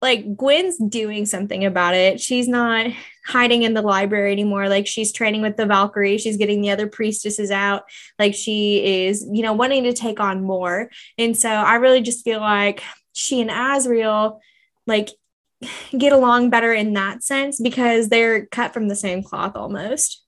like 0.03 0.37
Gwyn's 0.37 0.79
doing 0.79 1.27
something 1.27 1.65
about 1.65 1.95
it. 1.95 2.21
She's 2.21 2.49
not 2.49 2.91
hiding 3.27 3.63
in 3.63 3.75
the 3.75 3.83
library 3.83 4.31
anymore. 4.31 4.69
Like 4.69 4.87
she's 4.87 5.13
training 5.13 5.43
with 5.43 5.57
the 5.57 5.67
Valkyrie. 5.67 6.19
She's 6.19 6.37
getting 6.37 6.61
the 6.61 6.71
other 6.71 6.87
priestesses 6.87 7.51
out. 7.51 7.85
Like 8.19 8.35
she 8.35 9.07
is, 9.07 9.27
you 9.33 9.43
know, 9.43 9.53
wanting 9.53 9.85
to 9.85 9.93
take 9.93 10.21
on 10.21 10.43
more. 10.43 10.91
And 11.19 11.37
so 11.37 11.49
I 11.49 11.77
really 11.77 12.03
just 12.03 12.25
feel 12.25 12.41
like 12.41 12.83
she 13.15 13.41
and 13.41 13.51
Azriel 13.51 14.39
like 14.87 15.11
get 15.99 16.13
along 16.13 16.51
better 16.51 16.73
in 16.73 16.93
that 16.93 17.25
sense 17.25 17.59
because 17.61 18.09
they're 18.09 18.47
cut 18.47 18.75
from 18.75 18.89
the 18.89 18.97
same 18.97 19.23
cloth 19.23 19.57
almost. 19.57 20.23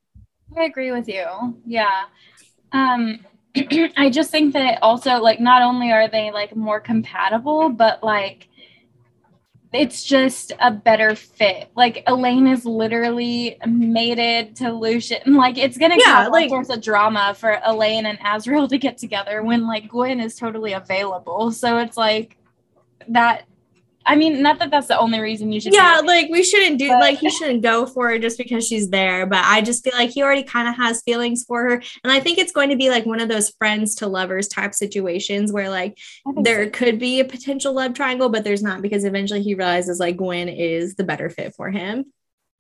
I 0.56 0.64
agree 0.64 0.90
with 0.90 1.08
you. 1.08 1.26
Yeah. 1.66 2.04
Um 2.72 3.20
I 3.96 4.10
just 4.10 4.30
think 4.30 4.52
that 4.54 4.78
also 4.82 5.16
like 5.20 5.40
not 5.40 5.62
only 5.62 5.90
are 5.90 6.08
they 6.08 6.30
like 6.30 6.54
more 6.54 6.80
compatible, 6.80 7.70
but 7.70 8.02
like 8.02 8.48
it's 9.72 10.02
just 10.04 10.52
a 10.60 10.70
better 10.70 11.14
fit. 11.14 11.70
Like 11.76 12.02
Elain 12.06 12.46
is 12.46 12.64
literally 12.64 13.58
mated 13.66 14.56
to 14.56 14.72
Lucien. 14.72 15.34
Like 15.34 15.58
it's 15.58 15.76
gonna 15.76 15.96
Yeah, 15.98 16.04
cause 16.04 16.26
all 16.26 16.32
like- 16.32 16.48
sorts 16.48 16.70
of 16.70 16.80
drama 16.80 17.34
for 17.34 17.60
Elain 17.64 18.06
and 18.06 18.18
Azriel 18.20 18.68
to 18.68 18.78
get 18.78 18.96
together 18.98 19.42
when 19.42 19.66
like 19.66 19.88
Gwyn 19.88 20.20
is 20.20 20.36
totally 20.36 20.72
available. 20.72 21.50
So 21.52 21.78
it's 21.78 21.96
like 21.96 22.36
that. 23.08 23.44
I 24.08 24.16
mean, 24.16 24.42
not 24.42 24.58
that 24.58 24.70
that's 24.70 24.86
the 24.88 24.98
only 24.98 25.20
reason 25.20 25.52
you 25.52 25.60
should. 25.60 25.74
Yeah, 25.74 26.00
like 26.04 26.28
we 26.30 26.42
shouldn't 26.42 26.78
do 26.78 26.88
But- 26.88 27.00
like 27.00 27.18
he 27.18 27.30
shouldn't 27.30 27.62
go 27.62 27.86
for 27.86 28.08
her 28.08 28.18
just 28.18 28.38
because 28.38 28.66
she's 28.66 28.88
there. 28.88 29.26
But 29.26 29.44
I 29.44 29.60
just 29.60 29.84
feel 29.84 29.92
like 29.94 30.10
he 30.10 30.22
already 30.22 30.42
kind 30.42 30.66
of 30.66 30.74
has 30.76 31.02
feelings 31.02 31.44
for 31.44 31.62
her. 31.68 31.82
And 32.02 32.10
I 32.10 32.18
think 32.18 32.38
it's 32.38 32.52
going 32.52 32.70
to 32.70 32.76
be 32.76 32.88
like 32.90 33.04
one 33.06 33.20
of 33.20 33.28
those 33.28 33.50
friends 33.50 33.94
to 33.96 34.06
lovers 34.06 34.48
type 34.48 34.74
situations 34.74 35.52
where 35.52 35.68
like 35.70 35.98
there 36.42 36.64
so. 36.64 36.70
could 36.70 36.98
be 36.98 37.20
a 37.20 37.24
potential 37.24 37.72
love 37.74 37.94
triangle, 37.94 38.28
but 38.30 38.42
there's 38.44 38.62
not 38.62 38.82
because 38.82 39.04
eventually 39.04 39.42
he 39.42 39.54
realizes 39.54 40.00
like 40.00 40.16
Gwyn 40.16 40.48
is 40.48 40.94
the 40.94 41.04
better 41.04 41.28
fit 41.30 41.54
for 41.54 41.70
him. 41.70 42.06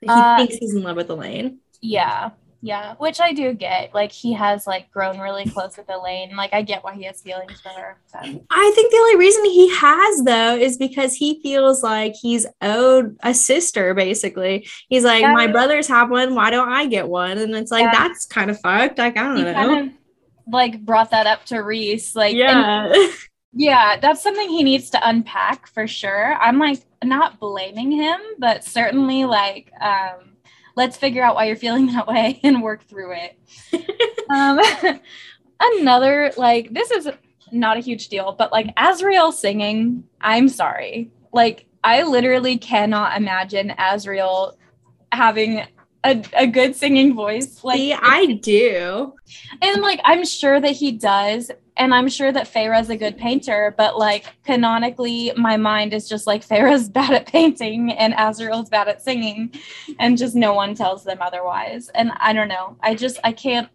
He 0.00 0.06
Uh, 0.08 0.36
thinks 0.36 0.56
he's 0.56 0.74
in 0.74 0.82
love 0.82 0.96
with 0.96 1.08
Elain. 1.10 1.58
Yeah, 1.80 2.30
yeah, 2.60 2.94
which 2.98 3.20
I 3.20 3.32
do 3.32 3.52
get. 3.54 3.94
Like 3.94 4.10
he 4.10 4.32
has 4.32 4.66
like 4.66 4.90
grown 4.90 5.18
really 5.20 5.44
close 5.48 5.76
with 5.76 5.88
Elain. 5.88 6.34
Like 6.36 6.52
I 6.52 6.62
get 6.62 6.82
why 6.82 6.94
he 6.94 7.04
has 7.04 7.22
feelings 7.22 7.60
for 7.60 7.68
her. 7.68 7.98
So. 8.06 8.18
I 8.20 8.72
think 8.74 8.90
the 8.90 8.96
only 8.98 9.16
reason 9.16 9.44
he 9.44 9.74
has 9.76 10.22
though 10.24 10.56
is 10.56 10.76
because 10.76 11.14
he 11.14 11.40
feels 11.42 11.82
like 11.84 12.14
he's 12.20 12.46
owed 12.60 13.16
a 13.22 13.32
sister. 13.32 13.94
Basically, 13.94 14.66
he's 14.88 15.04
like, 15.04 15.20
Yeah. 15.20 15.32
my 15.34 15.46
brothers 15.46 15.86
have 15.88 16.10
one. 16.10 16.34
Why 16.34 16.50
don't 16.50 16.68
I 16.68 16.86
get 16.86 17.08
one? 17.08 17.38
And 17.38 17.54
it's 17.54 17.70
like 17.70 17.84
Yeah. 17.84 17.92
that's 17.92 18.26
kind 18.26 18.50
of 18.50 18.58
fucked. 18.60 18.98
Like 18.98 19.16
I 19.16 19.22
don't 19.22 19.36
He 19.36 19.42
know. 19.44 19.52
kind 19.54 19.88
of 19.90 19.94
like 20.52 20.84
brought 20.84 21.10
that 21.12 21.26
up 21.26 21.44
to 21.46 21.58
Rhys. 21.62 22.16
Like 22.16 22.34
and 22.34 22.92
yeah, 22.92 23.08
yeah, 23.52 24.00
that's 24.00 24.22
something 24.22 24.48
he 24.48 24.64
needs 24.64 24.90
to 24.90 25.08
unpack 25.08 25.68
for 25.68 25.86
sure. 25.86 26.34
I'm 26.34 26.58
like 26.58 26.80
not 27.04 27.38
blaming 27.38 27.92
him, 27.92 28.18
but 28.38 28.64
certainly 28.64 29.24
like 29.26 29.70
um 29.80 30.27
let's 30.78 30.96
figure 30.96 31.24
out 31.24 31.34
why 31.34 31.44
you're 31.44 31.56
feeling 31.56 31.86
that 31.88 32.06
way 32.06 32.38
and 32.44 32.62
work 32.62 32.84
through 32.84 33.12
it. 33.12 33.36
um 34.30 34.60
another 35.60 36.32
like 36.36 36.72
this 36.72 36.90
is 36.92 37.10
not 37.50 37.76
a 37.76 37.80
huge 37.80 38.08
deal, 38.08 38.32
but 38.32 38.52
like 38.52 38.74
Azriel 38.76 39.32
singing, 39.32 40.04
I'm 40.20 40.48
sorry. 40.48 41.10
Like 41.32 41.66
I 41.82 42.04
literally 42.04 42.56
cannot 42.58 43.16
imagine 43.16 43.74
Azriel 43.78 44.54
having 45.10 45.66
a, 46.04 46.22
a 46.34 46.46
good 46.46 46.76
singing 46.76 47.14
voice. 47.14 47.62
Like 47.64 47.76
See, 47.76 47.92
I 47.92 48.38
do. 48.42 49.14
And 49.60 49.82
like 49.82 50.00
I'm 50.04 50.24
sure 50.24 50.60
that 50.60 50.72
he 50.72 50.92
does. 50.92 51.50
And 51.76 51.94
I'm 51.94 52.08
sure 52.08 52.32
that 52.32 52.48
Feyre's 52.48 52.90
a 52.90 52.96
good 52.96 53.16
painter, 53.16 53.72
but 53.78 53.96
like 53.96 54.24
canonically, 54.44 55.32
my 55.36 55.56
mind 55.56 55.94
is 55.94 56.08
just 56.08 56.26
like 56.26 56.42
Feyre's 56.48 56.88
bad 56.88 57.12
at 57.12 57.26
painting 57.26 57.92
and 57.92 58.14
Azriel's 58.14 58.68
bad 58.68 58.88
at 58.88 59.02
singing, 59.02 59.52
and 59.98 60.18
just 60.18 60.34
no 60.34 60.54
one 60.54 60.74
tells 60.74 61.04
them 61.04 61.18
otherwise. 61.20 61.88
And 61.94 62.10
I 62.16 62.32
don't 62.32 62.48
know. 62.48 62.76
I 62.82 62.94
just 62.94 63.18
I 63.22 63.32
can't 63.32 63.68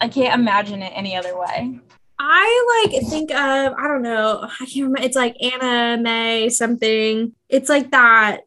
I 0.00 0.08
can't 0.08 0.38
imagine 0.38 0.82
it 0.82 0.92
any 0.94 1.14
other 1.16 1.38
way. 1.38 1.78
I 2.22 2.84
like 2.84 3.02
think 3.06 3.30
of 3.30 3.72
I 3.74 3.88
don't 3.88 4.02
know 4.02 4.40
I 4.42 4.66
can't 4.66 4.76
remember 4.76 5.00
it's 5.00 5.16
like 5.16 5.36
Anna 5.42 6.00
May 6.00 6.50
something 6.50 7.32
it's 7.48 7.70
like 7.70 7.90
that 7.92 8.42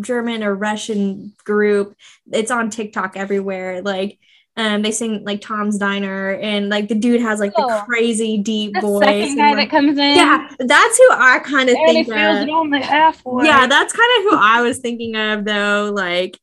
German 0.00 0.42
or 0.42 0.54
Russian 0.54 1.32
group 1.44 1.94
it's 2.32 2.50
on 2.50 2.70
TikTok 2.70 3.16
everywhere 3.16 3.82
like 3.82 4.18
um 4.56 4.82
they 4.82 4.90
sing 4.90 5.22
like 5.24 5.40
Tom's 5.40 5.78
Diner 5.78 6.30
and 6.32 6.68
like 6.68 6.88
the 6.88 6.94
dude 6.94 7.20
has 7.20 7.38
like 7.40 7.52
Oh. 7.56 7.68
the 7.68 7.82
crazy 7.84 8.38
deep 8.38 8.72
The 8.74 8.80
voice 8.80 9.04
second 9.04 9.22
and, 9.28 9.36
guy 9.38 9.52
like- 9.52 9.70
that 9.70 9.76
comes 9.76 9.98
in, 9.98 10.16
yeah 10.16 10.48
that's 10.58 10.98
who 10.98 11.08
I 11.12 11.38
kind 11.40 11.68
of 11.68 11.76
think 11.76 12.08
feels 12.08 12.36
of 12.42 12.48
it 12.48 12.50
only 12.50 12.80
halfway. 12.82 13.44
yeah 13.46 13.66
that's 13.66 13.92
kind 13.92 14.10
of 14.18 14.24
who 14.32 14.36
I 14.36 14.62
was 14.62 14.78
thinking 14.78 15.14
of 15.16 15.44
though 15.44 15.92
like 15.94 16.38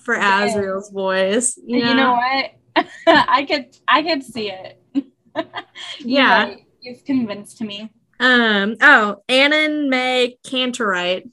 for 0.00 0.14
Yeah. 0.16 0.48
Azriel's 0.48 0.90
voice 0.90 1.58
you 1.64 1.82
know 1.94 2.12
what? 2.12 2.50
I 3.06 3.44
could 3.48 3.66
I 3.88 4.02
could 4.02 4.22
see 4.22 4.50
it. 4.50 4.82
Yeah. 6.00 6.54
You've 6.80 7.04
convinced 7.04 7.60
me. 7.62 7.90
um 8.20 8.76
oh 8.80 9.16
Anna 9.28 9.68
May 9.88 10.36
Cantorite 10.44 11.28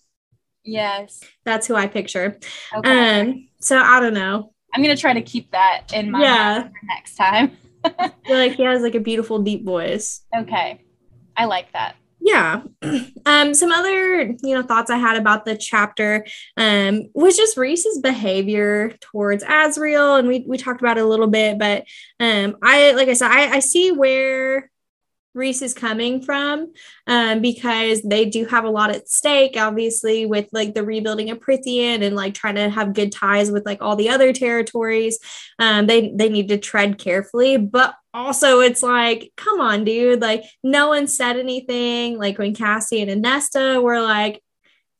Yes. 0.64 1.22
that's 1.46 1.68
who 1.68 1.76
I 1.76 1.88
picture 1.88 2.38
Okay. 2.76 3.22
um 3.22 3.48
so 3.60 3.78
I 3.78 4.00
don't 4.00 4.14
know 4.14 4.54
I'm 4.74 4.82
gonna 4.82 4.98
try 4.98 5.14
to 5.14 5.22
keep 5.22 5.52
that 5.52 5.88
in 5.94 6.10
my 6.12 6.22
Yeah. 6.22 6.60
mind 6.60 6.72
for 6.74 6.86
next 6.88 7.16
time. 7.16 7.58
Like 8.30 8.54
he 8.54 8.64
has 8.64 8.82
like 8.82 8.96
a 8.96 9.00
beautiful 9.02 9.40
deep 9.40 9.66
voice. 9.66 10.22
Okay. 10.36 10.82
I 11.36 11.46
like 11.46 11.72
that. 11.74 11.96
Yeah. 12.22 12.62
Um, 13.26 13.54
some 13.54 13.72
other, 13.72 14.22
you 14.24 14.54
know, 14.54 14.64
thoughts 14.64 14.90
I 14.92 14.98
had 14.98 15.16
about 15.16 15.46
the 15.46 15.56
chapter 15.56 16.26
um 16.58 17.04
was 17.14 17.38
just 17.38 17.56
Rhys's 17.58 18.00
behavior 18.00 18.94
towards 19.00 19.44
Azriel. 19.46 20.20
And 20.20 20.28
we 20.28 20.44
we 20.48 20.58
talked 20.58 20.82
about 20.82 20.98
it 20.98 21.04
a 21.06 21.08
little 21.08 21.28
bit, 21.28 21.58
but 21.60 21.86
um 22.20 22.58
I 22.62 22.92
like 22.94 23.08
I 23.10 23.14
said, 23.14 23.32
I, 23.32 23.56
I 23.56 23.60
see 23.60 23.92
where 23.94 24.70
Rhys 25.34 25.62
is 25.62 25.74
coming 25.74 26.22
from 26.22 26.74
um, 27.08 27.42
because 27.42 28.02
they 28.04 28.26
do 28.26 28.46
have 28.46 28.64
a 28.64 28.70
lot 28.70 28.92
at 28.92 29.10
stake, 29.10 29.56
obviously, 29.58 30.26
with 30.26 30.48
like 30.52 30.74
the 30.74 30.84
rebuilding 30.84 31.30
of 31.30 31.40
Prythian 31.40 32.04
and 32.04 32.16
like 32.16 32.34
trying 32.34 32.56
to 32.56 32.70
have 32.70 32.94
good 32.94 33.12
ties 33.12 33.52
with 33.52 33.66
like 33.66 33.82
all 33.82 33.96
the 33.96 34.10
other 34.10 34.34
territories. 34.34 35.20
Um, 35.60 35.88
they 35.88 36.14
they 36.16 36.30
need 36.30 36.50
to 36.50 36.58
tread 36.58 36.98
carefully, 36.98 37.58
but 37.58 37.96
also 38.14 38.60
it's 38.60 38.84
like, 38.84 39.32
come 39.36 39.60
on, 39.60 39.84
dude, 39.84 40.22
like 40.22 40.44
no 40.64 40.90
one 40.90 41.08
said 41.08 41.38
anything. 41.38 42.18
Like 42.18 42.38
when 42.38 42.54
Cassian 42.54 43.10
and 43.10 43.22
Nesta 43.22 43.82
were 43.82 44.02
like 44.02 44.42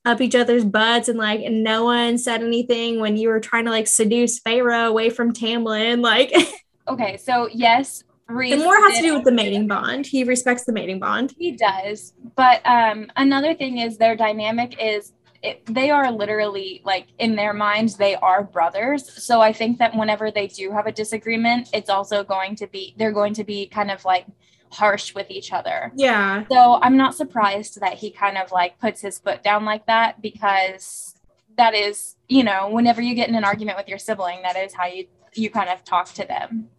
up 0.06 0.20
each 0.20 0.36
other's 0.36 0.66
butts 0.66 1.08
and 1.08 1.18
like 1.18 1.42
no 1.50 1.86
one 1.86 2.18
said 2.18 2.42
anything 2.42 3.00
when 3.00 3.16
you 3.16 3.30
were 3.30 3.40
trying 3.40 3.66
to 3.66 3.72
like 3.72 3.88
seduce 3.88 4.40
Feyre 4.42 4.88
away 4.88 5.10
from 5.10 5.32
Tamlin. 5.32 6.02
Like 6.02 6.34
Okay, 6.88 7.16
so 7.18 7.48
yes, 7.54 8.04
And 8.54 8.64
more 8.64 8.76
has 8.76 8.98
to 8.98 9.02
do 9.02 9.14
with 9.16 9.24
the 9.24 9.32
mating 9.32 9.68
bond. 9.68 10.06
He 10.06 10.24
respects 10.24 10.66
the 10.66 10.74
mating 10.74 11.00
bond. 11.00 11.34
He 11.38 11.52
does. 11.52 12.14
But 12.36 12.66
um, 12.66 13.12
another 13.16 13.54
thing 13.54 13.80
is 13.80 13.98
their 13.98 14.16
dynamic 14.16 14.82
is 14.82 15.14
it, 15.44 15.66
they 15.66 15.90
are 15.92 16.10
literally 16.10 16.82
like 16.86 17.08
in 17.20 17.36
their 17.36 17.54
minds 17.54 17.98
they 17.98 18.16
are 18.16 18.44
brothers. 18.44 19.24
So 19.24 19.42
I 19.42 19.52
think 19.52 19.78
that 19.80 19.96
whenever 19.96 20.32
they 20.32 20.48
do 20.48 20.72
have 20.72 20.88
a 20.88 20.92
disagreement, 20.92 21.70
it's 21.74 21.90
also 21.90 22.24
going 22.24 22.56
to 22.58 22.68
be 22.68 22.96
they're 22.98 23.12
going 23.12 23.34
to 23.36 23.44
be 23.44 23.68
kind 23.68 23.92
of 23.92 24.06
like 24.06 24.26
harsh 24.72 25.14
with 25.14 25.30
each 25.30 25.52
other. 25.52 25.92
Yeah. 25.96 26.46
So 26.50 26.80
I'm 26.82 26.98
not 26.98 27.14
surprised 27.14 27.80
that 27.82 27.96
he 27.96 28.10
kind 28.10 28.38
of 28.38 28.52
like 28.52 28.80
puts 28.80 29.02
his 29.02 29.20
foot 29.20 29.44
down 29.44 29.66
like 29.66 29.86
that 29.88 30.22
because 30.22 31.16
that 31.58 31.76
is, 31.76 32.16
you 32.30 32.44
know, 32.44 32.70
whenever 32.70 33.02
you 33.02 33.14
get 33.14 33.30
in 33.30 33.36
an 33.36 33.44
argument 33.44 33.78
with 33.78 33.88
your 33.88 34.00
sibling, 34.00 34.42
that 34.44 34.56
is 34.56 34.74
how 34.74 34.86
you 34.86 35.08
you 35.36 35.50
kind 35.50 35.70
of 35.70 35.84
talk 35.84 36.14
to 36.14 36.26
them. 36.26 36.70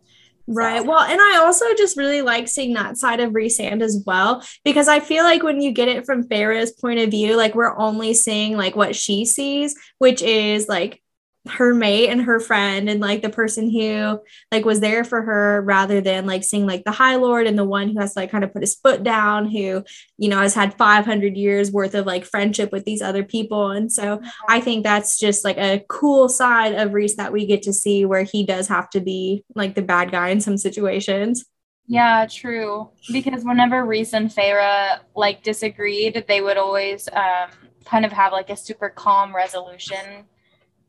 Right. 0.47 0.85
Well, 0.85 1.01
and 1.01 1.21
I 1.21 1.39
also 1.39 1.65
just 1.75 1.97
really 1.97 2.21
like 2.21 2.49
seeing 2.49 2.75
that 2.75 2.99
side 2.99 3.21
of 3.21 3.33
Rhysand 3.33 3.83
as 3.83 4.03
well, 4.07 4.45
because 4.65 4.89
I 4.89 5.01
feel 5.01 5.25
like 5.25 5.43
when 5.43 5.63
you 5.63 5.73
get 5.73 5.89
it 5.89 6.05
from 6.05 6.29
Feyre's 6.29 6.73
point 6.73 7.01
of 7.01 7.11
view, 7.11 7.35
like 7.37 7.55
we're 7.55 7.77
only 7.79 8.13
seeing 8.13 8.57
like 8.57 8.77
what 8.77 8.95
she 8.95 9.25
sees, 9.25 9.75
which 9.99 10.21
is 10.21 10.69
like 10.69 11.03
her 11.49 11.75
mate 11.75 12.09
and 12.09 12.23
her 12.23 12.41
friend 12.41 12.89
and 12.89 13.01
like 13.01 13.21
the 13.21 13.29
person 13.29 13.71
who 13.71 14.19
like 14.51 14.65
was 14.65 14.81
there 14.81 15.05
for 15.05 15.21
her 15.21 15.61
rather 15.63 16.01
than 16.01 16.27
like 16.27 16.43
seeing 16.43 16.67
like 16.67 16.85
the 16.85 16.91
high 16.91 17.17
lord 17.17 17.47
and 17.47 17.59
the 17.59 17.65
one 17.65 17.91
who 17.91 18.01
has 18.01 18.15
to 18.15 18.21
like 18.21 18.31
kind 18.31 18.45
of 18.45 18.53
put 18.53 18.63
his 18.63 18.77
foot 18.77 19.03
down 19.03 19.45
who 19.45 19.85
you 20.17 20.29
know 20.31 20.39
has 20.39 20.55
had 20.55 20.73
500 20.79 21.37
years 21.37 21.71
worth 21.71 21.95
of 21.95 22.07
like 22.07 22.25
friendship 22.25 22.73
with 22.73 22.87
these 22.87 23.03
other 23.03 23.23
people 23.23 23.73
and 23.73 23.93
so 23.93 24.21
I 24.49 24.61
think 24.61 24.85
that's 24.85 25.19
just 25.19 25.45
like 25.45 25.57
a 25.59 25.85
cool 25.89 26.29
side 26.29 26.75
of 26.75 26.93
Rhys 26.93 27.17
that 27.17 27.33
we 27.33 27.47
get 27.47 27.63
to 27.63 27.73
see 27.73 28.05
where 28.05 28.23
he 28.23 28.45
does 28.45 28.69
have 28.69 28.91
to 28.91 29.01
be 29.01 29.45
like 29.55 29.75
the 29.75 29.83
bad 29.83 30.11
guy 30.11 30.29
in 30.29 30.41
some 30.41 30.57
situations. 30.57 31.45
Yeah, 31.87 32.27
true. 32.31 32.91
Because 33.13 33.45
whenever 33.45 33.85
Rhys 33.85 34.15
and 34.15 34.31
Feyre 34.31 35.01
like 35.15 35.43
disagreed, 35.43 36.25
they 36.29 36.41
would 36.41 36.57
always 36.57 37.09
um, 37.13 37.51
kind 37.85 38.05
of 38.05 38.13
have 38.13 38.33
like 38.33 38.51
a 38.51 38.57
super 38.57 38.89
calm 38.89 39.35
resolution. 39.35 40.25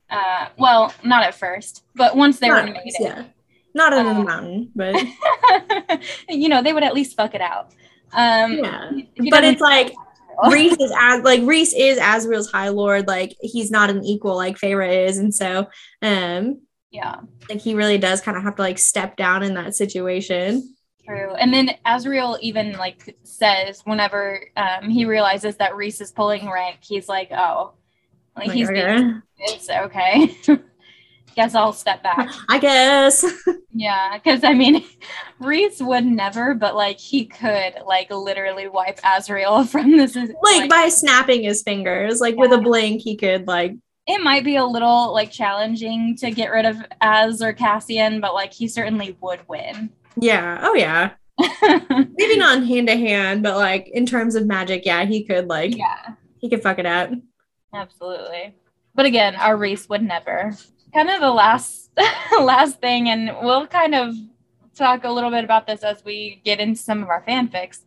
Uh, 0.09 0.47
well, 0.57 0.93
not 1.03 1.23
at 1.23 1.35
first, 1.35 1.83
but 1.95 2.15
once 2.15 2.39
they 2.39 2.49
were 2.49 2.61
Not, 2.61 2.73
made 2.73 2.93
yeah. 2.99 3.23
Not 3.73 3.93
under 3.93 4.13
the 4.13 4.19
Um, 4.19 4.25
mountain, 4.25 4.71
but 4.75 4.95
you 6.29 6.47
know, 6.47 6.61
they 6.61 6.73
would 6.73 6.83
at 6.83 6.93
least 6.93 7.15
fuck 7.17 7.33
it 7.35 7.41
out. 7.41 7.71
Um, 8.13 8.53
yeah. 8.53 8.91
But 9.29 9.43
it's 9.43 9.61
like 9.61 9.93
Rhys 10.49 10.73
is 10.79 10.93
as 10.99 11.23
like 11.23 11.41
Rhys 11.43 11.73
is 11.73 11.97
Azriel's 11.99 12.51
High 12.51 12.69
Lord. 12.69 13.07
Like 13.07 13.35
he's 13.41 13.71
not 13.71 13.89
an 13.89 14.03
equal 14.05 14.35
like 14.35 14.57
Feyre 14.57 15.07
is, 15.07 15.17
and 15.17 15.33
so 15.33 15.67
um 16.01 16.61
yeah, 16.91 17.15
like 17.49 17.59
he 17.59 17.73
really 17.75 17.97
does 17.97 18.21
kind 18.21 18.37
of 18.37 18.43
have 18.43 18.55
to 18.55 18.61
like 18.61 18.77
step 18.77 19.17
down 19.17 19.43
in 19.43 19.55
that 19.55 19.75
situation. 19.75 20.73
true. 21.05 21.33
And 21.33 21.53
then 21.53 21.71
Azriel 21.85 22.39
even 22.39 22.73
like 22.73 23.17
says 23.23 23.81
whenever 23.83 24.39
um, 24.55 24.89
he 24.89 25.03
realizes 25.05 25.57
that 25.57 25.75
Rhys 25.75 25.99
is 25.99 26.11
pulling 26.13 26.49
rank, 26.49 26.77
he's 26.81 27.09
like, 27.09 27.31
oh, 27.31 27.73
like, 28.35 28.47
Like, 28.47 28.55
he's 28.55 28.69
okay. 28.69 29.11
it's 29.37 29.69
okay. 29.69 30.35
Guess 31.35 31.53
I'll 31.53 31.73
step 31.73 32.01
back. 32.01 32.29
I 32.49 32.59
guess. 32.59 33.25
Yeah, 33.77 34.17
because 34.17 34.45
I 34.45 34.53
mean, 34.53 34.85
Rhys 35.39 35.81
would 35.83 36.05
never, 36.05 36.53
but 36.53 36.75
like 36.75 36.97
he 36.97 37.25
could, 37.25 37.73
like 37.85 38.09
literally 38.09 38.69
wipe 38.69 39.01
Azriel 39.01 39.67
from 39.67 39.97
this. 39.97 40.15
Is 40.15 40.31
like 40.41 40.69
by 40.69 40.87
snapping 40.87 41.43
his 41.43 41.61
fingers, 41.61 42.21
like 42.21 42.37
with 42.37 42.53
a 42.53 42.57
blink, 42.57 43.01
he 43.01 43.17
could 43.17 43.47
like 43.47 43.75
it 44.07 44.21
might 44.23 44.45
be 44.45 44.55
a 44.55 44.63
little 44.65 45.11
like 45.13 45.29
challenging 45.29 46.15
to 46.21 46.31
get 46.31 46.51
rid 46.51 46.65
of 46.65 46.77
Az 47.01 47.41
or 47.41 47.51
Cassian, 47.51 48.21
but 48.21 48.33
like 48.33 48.53
he 48.53 48.69
certainly 48.69 49.17
would 49.19 49.41
win. 49.49 49.89
yeah. 50.15 50.59
Oh 50.63 50.73
yeah. 50.73 51.11
Maybe 52.17 52.37
not 52.37 52.63
hand 52.65 52.87
to 52.87 52.95
hand, 52.95 53.43
but 53.43 53.57
like 53.57 53.89
in 53.89 54.05
terms 54.05 54.35
of 54.35 54.45
magic, 54.45 54.85
yeah, 54.85 55.03
he 55.03 55.25
could 55.25 55.47
like 55.47 55.75
yeah, 55.75 56.13
he 56.39 56.49
could 56.49 56.63
fuck 56.63 56.79
it 56.79 56.85
up. 56.85 57.09
Absolutely. 57.75 58.55
But 58.93 59.05
again, 59.05 59.35
our 59.35 59.57
Rhys 59.57 59.89
would 59.89 60.01
never. 60.01 60.53
Kind 60.93 61.09
of 61.09 61.19
the 61.19 61.31
last 61.31 61.91
last 62.39 62.79
thing, 62.79 63.09
and 63.09 63.35
we'll 63.41 63.67
kind 63.67 63.93
of 63.93 64.15
talk 64.75 65.03
a 65.03 65.11
little 65.11 65.29
bit 65.29 65.43
about 65.43 65.67
this 65.67 65.83
as 65.83 66.03
we 66.03 66.41
get 66.45 66.59
into 66.59 66.79
some 66.81 67.03
of 67.03 67.09
our 67.09 67.23
fanfics. 67.27 67.81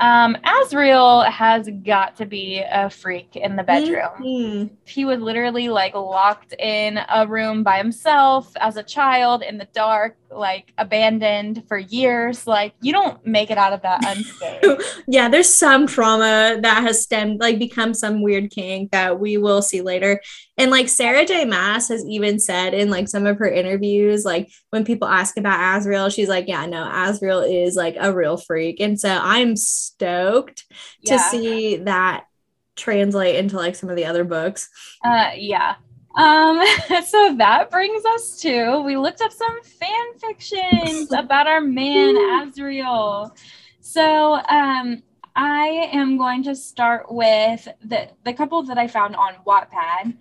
Um, 0.00 0.36
Azriel 0.44 1.30
has 1.30 1.68
got 1.84 2.16
to 2.16 2.26
be 2.26 2.64
a 2.70 2.88
freak 2.88 3.36
in 3.36 3.56
the 3.56 3.62
bedroom. 3.62 4.08
Mhm. 4.20 4.70
he 4.86 5.04
was 5.04 5.20
literally 5.20 5.68
like 5.68 5.94
locked 5.94 6.52
in 6.58 6.98
a 7.08 7.26
room 7.26 7.62
by 7.62 7.76
himself 7.78 8.50
as 8.60 8.76
a 8.76 8.82
child 8.82 9.42
in 9.42 9.58
the 9.58 9.68
dark, 9.72 10.16
like 10.30 10.72
abandoned 10.78 11.62
for 11.68 11.78
years. 11.78 12.46
Like 12.46 12.72
you 12.80 12.92
don't 12.92 13.24
make 13.26 13.50
it 13.50 13.58
out 13.58 13.72
of 13.72 13.82
that 13.82 14.00
unscathed. 14.06 14.82
Yeah, 15.06 15.28
there's 15.28 15.52
some 15.52 15.86
trauma 15.86 16.58
that 16.62 16.82
has 16.82 17.02
stemmed 17.02 17.40
like 17.40 17.58
become 17.58 17.94
some 17.94 18.22
weird 18.22 18.50
kink 18.50 18.90
that 18.92 19.20
we 19.20 19.36
will 19.36 19.62
see 19.62 19.82
later. 19.82 20.20
And 20.60 20.70
like 20.70 20.88
Sarah 20.90 21.24
J. 21.24 21.46
Maas 21.46 21.88
has 21.88 22.04
even 22.06 22.38
said 22.38 22.74
in 22.74 22.90
like 22.90 23.08
some 23.08 23.24
of 23.24 23.38
her 23.38 23.48
interviews, 23.48 24.26
like 24.26 24.50
when 24.70 24.84
people 24.84 25.08
ask 25.08 25.38
about 25.38 25.58
Azriel, 25.58 26.14
she's 26.14 26.28
like, 26.28 26.48
Yeah, 26.48 26.66
no, 26.66 26.84
Azriel 26.84 27.48
is 27.50 27.76
like 27.76 27.96
a 27.98 28.12
real 28.12 28.36
freak. 28.36 28.78
And 28.78 29.00
so 29.00 29.08
I'm 29.08 29.56
stoked 29.56 30.66
to 31.06 31.14
yeah. 31.14 31.30
see 31.30 31.76
that 31.76 32.26
translate 32.76 33.36
into 33.36 33.56
like 33.56 33.74
some 33.74 33.88
of 33.88 33.96
the 33.96 34.04
other 34.04 34.22
books. 34.22 34.68
Uh, 35.02 35.30
yeah. 35.34 35.76
Um, 36.16 36.62
so 37.06 37.36
that 37.36 37.70
brings 37.70 38.04
us 38.04 38.38
to 38.40 38.82
we 38.84 38.98
looked 38.98 39.22
up 39.22 39.32
some 39.32 39.62
fan 39.62 40.18
fictions 40.18 41.10
about 41.16 41.46
our 41.46 41.62
man 41.62 42.16
Azriel. 42.16 43.34
So 43.80 44.34
um, 44.34 45.02
I 45.34 45.88
am 45.92 46.18
going 46.18 46.42
to 46.44 46.54
start 46.54 47.10
with 47.10 47.66
the, 47.82 48.10
the 48.24 48.34
couple 48.34 48.62
that 48.64 48.76
I 48.76 48.88
found 48.88 49.16
on 49.16 49.34
Wattpad. 49.46 50.16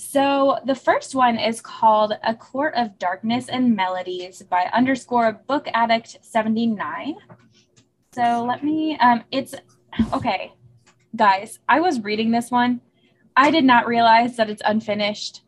So 0.00 0.58
the 0.64 0.74
first 0.74 1.14
one 1.14 1.38
is 1.38 1.60
called 1.60 2.14
A 2.24 2.34
Court 2.34 2.72
of 2.74 2.98
Darkness 2.98 3.50
and 3.50 3.76
Melodies 3.76 4.40
by 4.40 4.70
underscore 4.72 5.42
book 5.46 5.68
addict 5.74 6.16
79. 6.22 7.16
So 8.14 8.44
let 8.48 8.64
me, 8.64 8.96
um, 8.98 9.24
it's 9.30 9.54
okay, 10.14 10.54
guys. 11.14 11.58
I 11.68 11.80
was 11.80 12.00
reading 12.00 12.30
this 12.30 12.50
one. 12.50 12.80
I 13.36 13.50
did 13.50 13.64
not 13.64 13.86
realize 13.86 14.38
that 14.38 14.48
it's 14.48 14.62
unfinished 14.64 15.42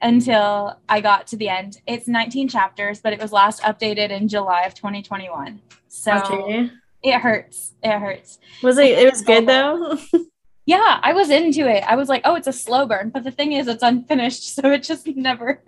until 0.00 0.80
I 0.88 1.02
got 1.02 1.26
to 1.28 1.36
the 1.36 1.50
end. 1.50 1.82
It's 1.86 2.08
19 2.08 2.48
chapters, 2.48 3.00
but 3.00 3.12
it 3.12 3.20
was 3.20 3.30
last 3.30 3.60
updated 3.60 4.08
in 4.08 4.26
July 4.26 4.62
of 4.62 4.72
2021. 4.72 5.60
So 5.88 6.12
okay. 6.12 6.70
it 7.02 7.18
hurts. 7.18 7.74
It 7.82 7.98
hurts. 7.98 8.38
Was 8.62 8.78
it? 8.78 8.98
It 8.98 9.10
was 9.10 9.20
good 9.20 9.46
though. 9.46 9.98
yeah, 10.68 11.00
I 11.02 11.14
was 11.14 11.30
into 11.30 11.66
it. 11.66 11.82
I 11.84 11.96
was 11.96 12.10
like, 12.10 12.20
oh, 12.26 12.34
it's 12.34 12.46
a 12.46 12.52
slow 12.52 12.84
burn. 12.84 13.08
But 13.08 13.24
the 13.24 13.30
thing 13.30 13.52
is, 13.52 13.68
it's 13.68 13.82
unfinished. 13.82 14.28
So 14.58 14.72
it 14.72 14.82
just 14.82 15.06
never 15.06 15.62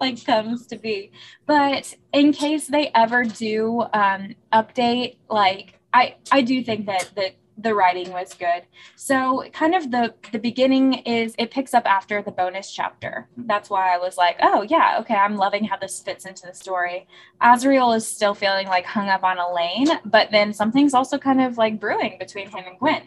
like 0.00 0.24
comes 0.24 0.66
to 0.68 0.76
be. 0.76 1.12
But 1.46 1.94
in 2.12 2.32
case 2.32 2.66
they 2.66 2.90
ever 2.94 3.22
do 3.22 3.82
um, 3.92 4.34
update, 4.52 5.18
like, 5.28 5.78
I, 5.92 6.16
I 6.32 6.40
do 6.40 6.64
think 6.64 6.86
that 6.86 7.10
that 7.14 7.36
the 7.58 7.74
writing 7.74 8.10
was 8.10 8.34
good. 8.34 8.62
So 8.96 9.44
kind 9.52 9.74
of 9.74 9.90
the 9.92 10.14
the 10.32 10.38
beginning 10.38 10.94
is 10.94 11.34
it 11.38 11.50
picks 11.50 11.74
up 11.74 11.86
after 11.86 12.20
the 12.20 12.32
bonus 12.32 12.72
chapter. 12.72 13.28
That's 13.36 13.70
why 13.70 13.94
I 13.94 13.98
was 13.98 14.16
like, 14.16 14.38
oh 14.42 14.62
yeah, 14.62 14.96
okay, 15.00 15.14
I'm 15.14 15.36
loving 15.36 15.64
how 15.64 15.76
this 15.76 16.00
fits 16.02 16.24
into 16.24 16.46
the 16.46 16.54
story. 16.54 17.06
Azriel 17.40 17.94
is 17.94 18.06
still 18.08 18.34
feeling 18.34 18.66
like 18.66 18.86
hung 18.86 19.08
up 19.08 19.22
on 19.22 19.38
Elain, 19.38 20.00
but 20.06 20.30
then 20.32 20.52
something's 20.52 20.94
also 20.94 21.18
kind 21.18 21.40
of 21.40 21.58
like 21.58 21.78
brewing 21.78 22.16
between 22.18 22.50
him 22.50 22.64
and 22.66 22.78
Gwyn. 22.78 23.02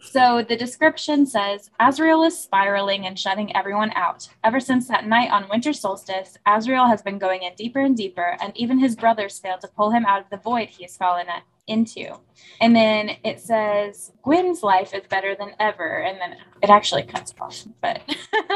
So 0.00 0.44
the 0.46 0.56
description 0.56 1.26
says 1.26 1.70
Azriel 1.80 2.26
is 2.26 2.38
spiraling 2.38 3.06
and 3.06 3.18
shutting 3.18 3.54
everyone 3.54 3.92
out. 3.94 4.28
Ever 4.44 4.60
since 4.60 4.88
that 4.88 5.06
night 5.06 5.30
on 5.30 5.48
winter 5.48 5.72
solstice, 5.72 6.36
Azriel 6.46 6.88
has 6.88 7.02
been 7.02 7.18
going 7.18 7.42
in 7.42 7.54
deeper 7.54 7.80
and 7.80 7.96
deeper, 7.96 8.36
and 8.40 8.56
even 8.56 8.78
his 8.78 8.96
brothers 8.96 9.38
failed 9.38 9.60
to 9.62 9.68
pull 9.68 9.90
him 9.90 10.04
out 10.06 10.20
of 10.20 10.30
the 10.30 10.36
void 10.36 10.68
he 10.68 10.84
has 10.84 10.96
fallen 10.96 11.26
into. 11.66 12.14
And 12.60 12.74
then 12.74 13.10
it 13.24 13.40
says 13.40 14.12
Gwyn's 14.22 14.62
life 14.62 14.94
is 14.94 15.02
better 15.08 15.34
than 15.34 15.54
ever, 15.60 16.02
and 16.02 16.20
then 16.20 16.36
it 16.62 16.70
actually 16.70 17.04
cuts 17.04 17.32
off. 17.40 17.64
But 17.80 18.02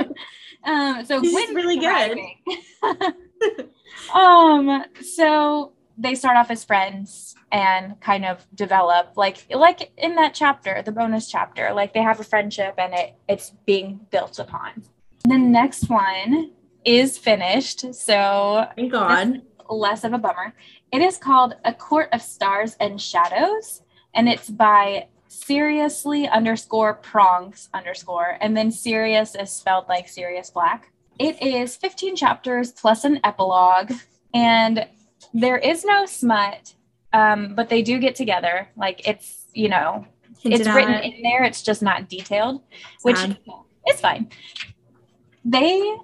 um, 0.65 1.05
so 1.05 1.21
Gwyn's 1.21 1.55
really 1.55 1.79
good. 1.79 2.19
um, 4.15 4.85
so 5.03 5.73
they 5.99 6.15
start 6.15 6.37
off 6.37 6.51
as 6.51 6.65
friends 6.65 7.35
and 7.51 7.99
kind 8.01 8.25
of 8.25 8.47
develop 8.55 9.17
like 9.17 9.47
like 9.51 9.93
in 9.97 10.15
that 10.17 10.35
chapter 10.35 10.83
the 10.83 10.93
bonus 10.93 11.31
chapter 11.31 11.73
like 11.73 11.95
they 11.95 12.03
have 12.03 12.21
a 12.21 12.25
friendship 12.25 12.75
and 12.79 12.93
it 12.95 13.15
it's 13.29 13.51
being 13.65 14.01
built 14.11 14.39
upon. 14.39 14.85
The 15.25 15.39
next 15.39 15.89
one 15.89 16.53
is 16.85 17.19
finished 17.19 17.95
so 17.95 18.67
thank 18.77 18.93
god. 18.93 19.43
less 19.69 20.05
of 20.05 20.13
a 20.13 20.19
bummer. 20.19 20.55
It 20.93 21.03
is 21.03 21.19
called 21.19 21.55
a 21.65 21.73
court 21.73 22.09
of 22.13 22.23
stars 22.23 22.77
and 22.81 23.01
shadows 23.01 23.83
and 24.15 24.29
it's 24.29 24.51
by 24.51 25.09
seriously 25.29 26.29
underscore 26.29 26.95
prongs 26.95 27.69
underscore 27.75 28.39
and 28.41 28.57
then 28.57 28.71
serious 28.71 29.35
is 29.35 29.51
spelled 29.51 29.87
like 29.89 30.09
Sirius 30.09 30.51
Black. 30.51 30.93
It 31.19 31.41
is 31.43 31.77
15 31.77 32.17
chapters 32.17 32.73
plus 32.73 33.05
an 33.05 33.21
epilogue 33.25 33.93
and 34.35 34.87
there 35.35 35.59
is 35.59 35.85
no 35.85 36.07
smut, 36.07 36.75
um, 37.13 37.55
but 37.55 37.69
they 37.69 37.83
do 37.83 37.99
get 37.99 38.15
together. 38.15 38.69
Like 38.77 39.07
it's, 39.07 39.47
you 39.53 39.69
know, 39.69 40.07
Hinted 40.41 40.61
it's 40.61 40.69
written 40.69 40.95
in 40.95 41.23
there. 41.23 41.45
It's 41.45 41.63
just 41.63 41.83
not 41.83 42.09
detailed, 42.09 42.63
which 43.03 43.19
is 43.89 44.01
fine. 44.01 44.31
They 45.45 45.97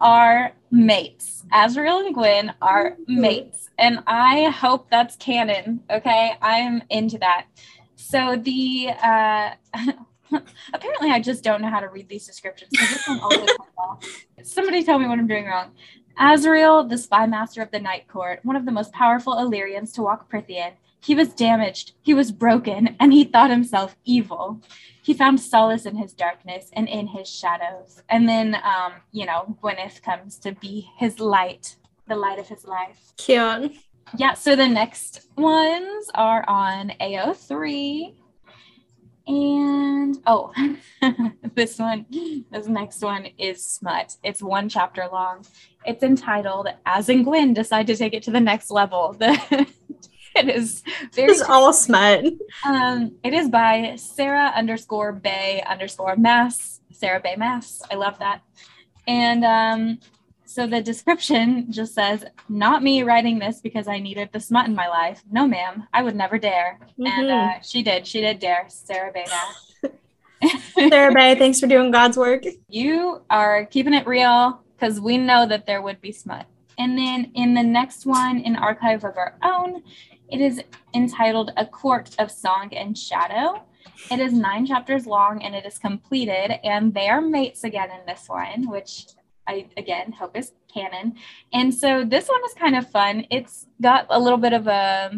are 0.00 0.52
mates. 0.70 1.44
Azriel 1.52 2.04
and 2.04 2.14
Gwyn 2.14 2.52
are 2.60 2.96
mates, 3.06 3.70
and 3.78 4.02
I 4.06 4.50
hope 4.50 4.90
that's 4.90 5.16
canon. 5.16 5.80
Okay, 5.90 6.32
I'm 6.42 6.82
into 6.90 7.18
that. 7.18 7.46
So 7.96 8.36
the 8.36 8.90
uh, 9.02 9.50
apparently 10.72 11.10
I 11.10 11.20
just 11.20 11.42
don't 11.42 11.62
know 11.62 11.70
how 11.70 11.80
to 11.80 11.88
read 11.88 12.08
these 12.08 12.26
descriptions. 12.26 12.72
Somebody 14.42 14.84
tell 14.84 14.98
me 14.98 15.06
what 15.06 15.18
I'm 15.18 15.26
doing 15.26 15.46
wrong. 15.46 15.72
Azriel, 16.18 16.88
the 16.88 16.98
spy 16.98 17.26
master 17.26 17.62
of 17.62 17.70
the 17.70 17.78
Night 17.78 18.08
Court, 18.08 18.40
one 18.42 18.56
of 18.56 18.64
the 18.64 18.72
most 18.72 18.92
powerful 18.92 19.38
Illyrians 19.38 19.92
to 19.92 20.02
walk 20.02 20.30
Prythian, 20.30 20.72
he 21.00 21.14
was 21.14 21.32
damaged, 21.32 21.92
he 22.02 22.12
was 22.12 22.32
broken, 22.32 22.96
and 22.98 23.12
he 23.12 23.24
thought 23.24 23.50
himself 23.50 23.96
evil. 24.04 24.60
He 25.02 25.14
found 25.14 25.40
solace 25.40 25.86
in 25.86 25.96
his 25.96 26.12
darkness 26.12 26.70
and 26.72 26.88
in 26.88 27.06
his 27.06 27.28
shadows. 27.28 28.02
And 28.08 28.28
then, 28.28 28.56
um, 28.56 28.94
you 29.12 29.24
know, 29.24 29.56
Gwyneth 29.62 30.02
comes 30.02 30.38
to 30.40 30.52
be 30.52 30.90
his 30.96 31.20
light, 31.20 31.76
the 32.08 32.16
light 32.16 32.38
of 32.38 32.48
his 32.48 32.64
life. 32.64 33.12
Cute. 33.16 33.76
Yeah, 34.16 34.34
so 34.34 34.56
the 34.56 34.66
next 34.66 35.28
ones 35.36 36.10
are 36.14 36.44
on 36.48 36.92
AO3. 37.00 38.14
And 39.28 40.16
oh, 40.26 40.52
this 41.54 41.78
one, 41.78 42.06
this 42.50 42.66
next 42.66 43.02
one 43.02 43.28
is 43.36 43.62
smut. 43.62 44.16
It's 44.24 44.42
one 44.42 44.70
chapter 44.70 45.06
long. 45.12 45.44
It's 45.84 46.02
entitled 46.02 46.68
As 46.86 47.10
and 47.10 47.24
Gwyn 47.24 47.52
Decide 47.52 47.86
to 47.88 47.96
Take 47.96 48.14
It 48.14 48.22
to 48.24 48.30
the 48.30 48.40
Next 48.40 48.70
Level. 48.70 49.16
The, 50.34 50.46
it 50.46 50.56
is 50.56 50.84
very 51.14 51.32
it's 51.32 51.42
all 51.42 51.72
smut. 51.72 52.24
Um, 52.64 53.16
it 53.24 53.34
is 53.34 53.48
by 53.48 53.96
Sarah 53.96 54.52
underscore 54.54 55.10
Bay 55.12 55.64
underscore 55.66 56.14
Mass. 56.16 56.80
Sarah 56.92 57.18
Bay 57.18 57.34
Mass. 57.36 57.82
I 57.90 57.96
love 57.96 58.18
that. 58.20 58.42
And 59.08 59.44
um, 59.44 59.98
so 60.58 60.66
the 60.66 60.82
description 60.82 61.70
just 61.70 61.94
says, 61.94 62.24
"Not 62.48 62.82
me 62.82 63.04
writing 63.04 63.38
this 63.38 63.60
because 63.60 63.86
I 63.86 64.00
needed 64.00 64.30
the 64.32 64.40
smut 64.40 64.66
in 64.66 64.74
my 64.74 64.88
life. 64.88 65.22
No, 65.30 65.46
ma'am, 65.46 65.86
I 65.94 66.02
would 66.02 66.16
never 66.16 66.36
dare." 66.36 66.80
Mm-hmm. 66.98 67.06
And 67.06 67.30
uh, 67.30 67.60
she 67.60 67.80
did. 67.84 68.04
She 68.08 68.20
did 68.20 68.40
dare. 68.40 68.64
Sarah 68.66 69.12
Bay. 69.12 69.26
Sarah 70.88 71.14
Bay, 71.14 71.36
thanks 71.36 71.60
for 71.60 71.68
doing 71.68 71.92
God's 71.92 72.16
work. 72.16 72.42
You 72.68 73.22
are 73.30 73.66
keeping 73.66 73.94
it 73.94 74.04
real 74.04 74.60
because 74.74 75.00
we 75.00 75.16
know 75.16 75.46
that 75.46 75.64
there 75.64 75.80
would 75.80 76.00
be 76.00 76.10
smut. 76.10 76.46
And 76.76 76.98
then 76.98 77.30
in 77.36 77.54
the 77.54 77.62
next 77.62 78.04
one, 78.04 78.40
in 78.40 78.56
Archive 78.56 79.04
of 79.04 79.16
Our 79.16 79.38
Own, 79.44 79.84
it 80.28 80.40
is 80.40 80.60
entitled 80.92 81.52
A 81.56 81.66
Court 81.66 82.16
of 82.18 82.32
Song 82.32 82.70
and 82.72 82.98
Shadow. 82.98 83.62
It 84.10 84.18
is 84.18 84.32
nine 84.32 84.66
chapters 84.66 85.06
long 85.06 85.40
and 85.40 85.54
it 85.54 85.64
is 85.64 85.78
completed, 85.78 86.58
and 86.64 86.92
they 86.92 87.08
are 87.08 87.20
mates 87.20 87.62
again 87.62 87.90
in 87.92 88.04
this 88.06 88.24
one, 88.28 88.68
which 88.68 89.06
I 89.48 89.66
again 89.76 90.12
hope 90.12 90.36
is 90.36 90.52
canon. 90.72 91.14
And 91.52 91.74
so 91.74 92.04
this 92.04 92.28
one 92.28 92.40
is 92.46 92.54
kind 92.54 92.76
of 92.76 92.88
fun. 92.88 93.26
It's 93.30 93.66
got 93.80 94.06
a 94.10 94.20
little 94.20 94.38
bit 94.38 94.52
of 94.52 94.68
a 94.68 95.10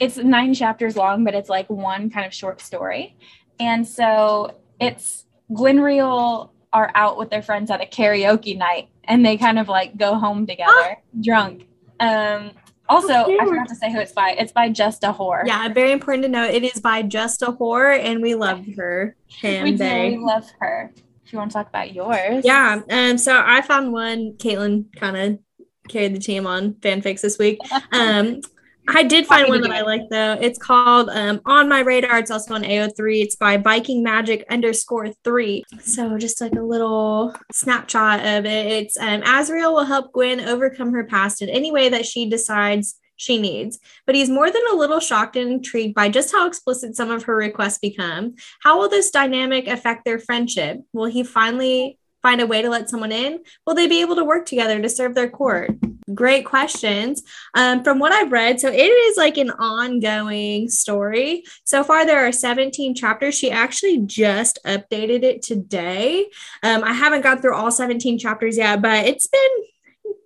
it's 0.00 0.16
nine 0.16 0.54
chapters 0.54 0.96
long, 0.96 1.22
but 1.22 1.34
it's 1.34 1.50
like 1.50 1.68
one 1.68 2.10
kind 2.10 2.26
of 2.26 2.34
short 2.34 2.60
story. 2.60 3.16
And 3.60 3.86
so 3.86 4.58
it's 4.80 5.26
Gwynriel 5.52 6.50
are 6.72 6.90
out 6.94 7.18
with 7.18 7.28
their 7.28 7.42
friends 7.42 7.70
at 7.70 7.82
a 7.82 7.84
karaoke 7.84 8.56
night 8.56 8.88
and 9.04 9.24
they 9.24 9.36
kind 9.36 9.58
of 9.58 9.68
like 9.68 9.98
go 9.98 10.14
home 10.14 10.46
together 10.46 10.98
drunk. 11.20 11.66
Um 12.00 12.52
also, 12.88 13.12
I 13.14 13.46
forgot 13.46 13.68
to 13.68 13.74
say 13.74 13.90
who 13.90 14.00
it's 14.00 14.12
by. 14.12 14.34
It's 14.38 14.52
by 14.52 14.68
Just 14.68 15.02
a 15.02 15.12
Whore. 15.12 15.44
Yeah, 15.46 15.66
very 15.68 15.92
important 15.92 16.24
to 16.24 16.28
note. 16.28 16.50
It 16.50 16.62
is 16.62 16.78
by 16.78 17.00
Just 17.02 17.40
a 17.40 17.46
Whore, 17.46 17.98
and 17.98 18.20
we 18.20 18.34
love 18.34 18.66
her. 18.76 19.16
we 19.42 19.72
do. 19.72 19.84
We 19.84 20.18
love 20.18 20.50
her 20.58 20.92
you 21.32 21.38
want 21.38 21.50
to 21.50 21.54
talk 21.54 21.68
about 21.68 21.94
yours. 21.94 22.44
Yeah. 22.44 22.82
Um, 22.90 23.18
so 23.18 23.42
I 23.44 23.62
found 23.62 23.92
one, 23.92 24.34
Caitlin 24.34 24.94
kind 24.96 25.16
of 25.16 25.38
carried 25.88 26.14
the 26.14 26.20
team 26.20 26.46
on 26.46 26.74
fanfics 26.74 27.20
this 27.20 27.38
week. 27.38 27.58
Um, 27.92 28.40
I 28.88 29.04
did 29.04 29.26
find 29.26 29.48
one 29.48 29.60
that 29.60 29.70
I 29.70 29.82
like 29.82 30.08
though. 30.10 30.36
It's 30.40 30.58
called 30.58 31.08
um, 31.10 31.40
On 31.46 31.68
My 31.68 31.80
Radar. 31.80 32.18
It's 32.18 32.30
also 32.30 32.54
on 32.54 32.62
AO3. 32.62 33.22
It's 33.22 33.36
by 33.36 33.56
Viking 33.56 34.02
Magic 34.02 34.44
underscore 34.50 35.12
three. 35.24 35.62
So 35.80 36.18
just 36.18 36.40
like 36.40 36.54
a 36.54 36.62
little 36.62 37.34
snapshot 37.52 38.20
of 38.20 38.44
it. 38.44 38.66
It's 38.66 38.96
um, 38.96 39.22
Azriel 39.22 39.72
will 39.72 39.84
help 39.84 40.12
Gwyn 40.12 40.40
overcome 40.40 40.92
her 40.92 41.04
past 41.04 41.42
in 41.42 41.48
any 41.48 41.70
way 41.70 41.90
that 41.90 42.06
she 42.06 42.28
decides 42.28 42.96
she 43.22 43.38
needs. 43.38 43.78
But 44.04 44.16
he's 44.16 44.28
more 44.28 44.50
than 44.50 44.62
a 44.72 44.76
little 44.76 45.00
shocked 45.00 45.36
and 45.36 45.50
intrigued 45.50 45.94
by 45.94 46.08
just 46.08 46.32
how 46.32 46.46
explicit 46.46 46.96
some 46.96 47.10
of 47.10 47.22
her 47.24 47.36
requests 47.36 47.78
become. 47.78 48.34
How 48.62 48.78
will 48.78 48.88
this 48.88 49.10
dynamic 49.10 49.68
affect 49.68 50.04
their 50.04 50.18
friendship? 50.18 50.80
Will 50.92 51.06
he 51.06 51.22
finally 51.22 51.98
find 52.20 52.40
a 52.40 52.46
way 52.46 52.62
to 52.62 52.68
let 52.68 52.88
someone 52.88 53.12
in? 53.12 53.40
Will 53.64 53.74
they 53.74 53.86
be 53.86 54.00
able 54.00 54.16
to 54.16 54.24
work 54.24 54.46
together 54.46 54.80
to 54.82 54.88
serve 54.88 55.14
their 55.14 55.30
court? 55.30 55.70
Great 56.12 56.44
questions. 56.44 57.22
Um, 57.54 57.84
from 57.84 58.00
what 58.00 58.12
I've 58.12 58.32
read, 58.32 58.58
so 58.58 58.68
it 58.68 58.76
is 58.76 59.16
like 59.16 59.38
an 59.38 59.50
ongoing 59.52 60.68
story. 60.68 61.44
So 61.62 61.84
far, 61.84 62.04
there 62.04 62.26
are 62.26 62.32
17 62.32 62.96
chapters. 62.96 63.36
She 63.36 63.52
actually 63.52 63.98
just 63.98 64.58
updated 64.66 65.22
it 65.22 65.42
today. 65.42 66.26
Um, 66.64 66.82
I 66.82 66.92
haven't 66.92 67.22
gone 67.22 67.40
through 67.40 67.54
all 67.54 67.70
17 67.70 68.18
chapters 68.18 68.56
yet, 68.56 68.82
but 68.82 69.06
it's 69.06 69.28
been 69.28 69.50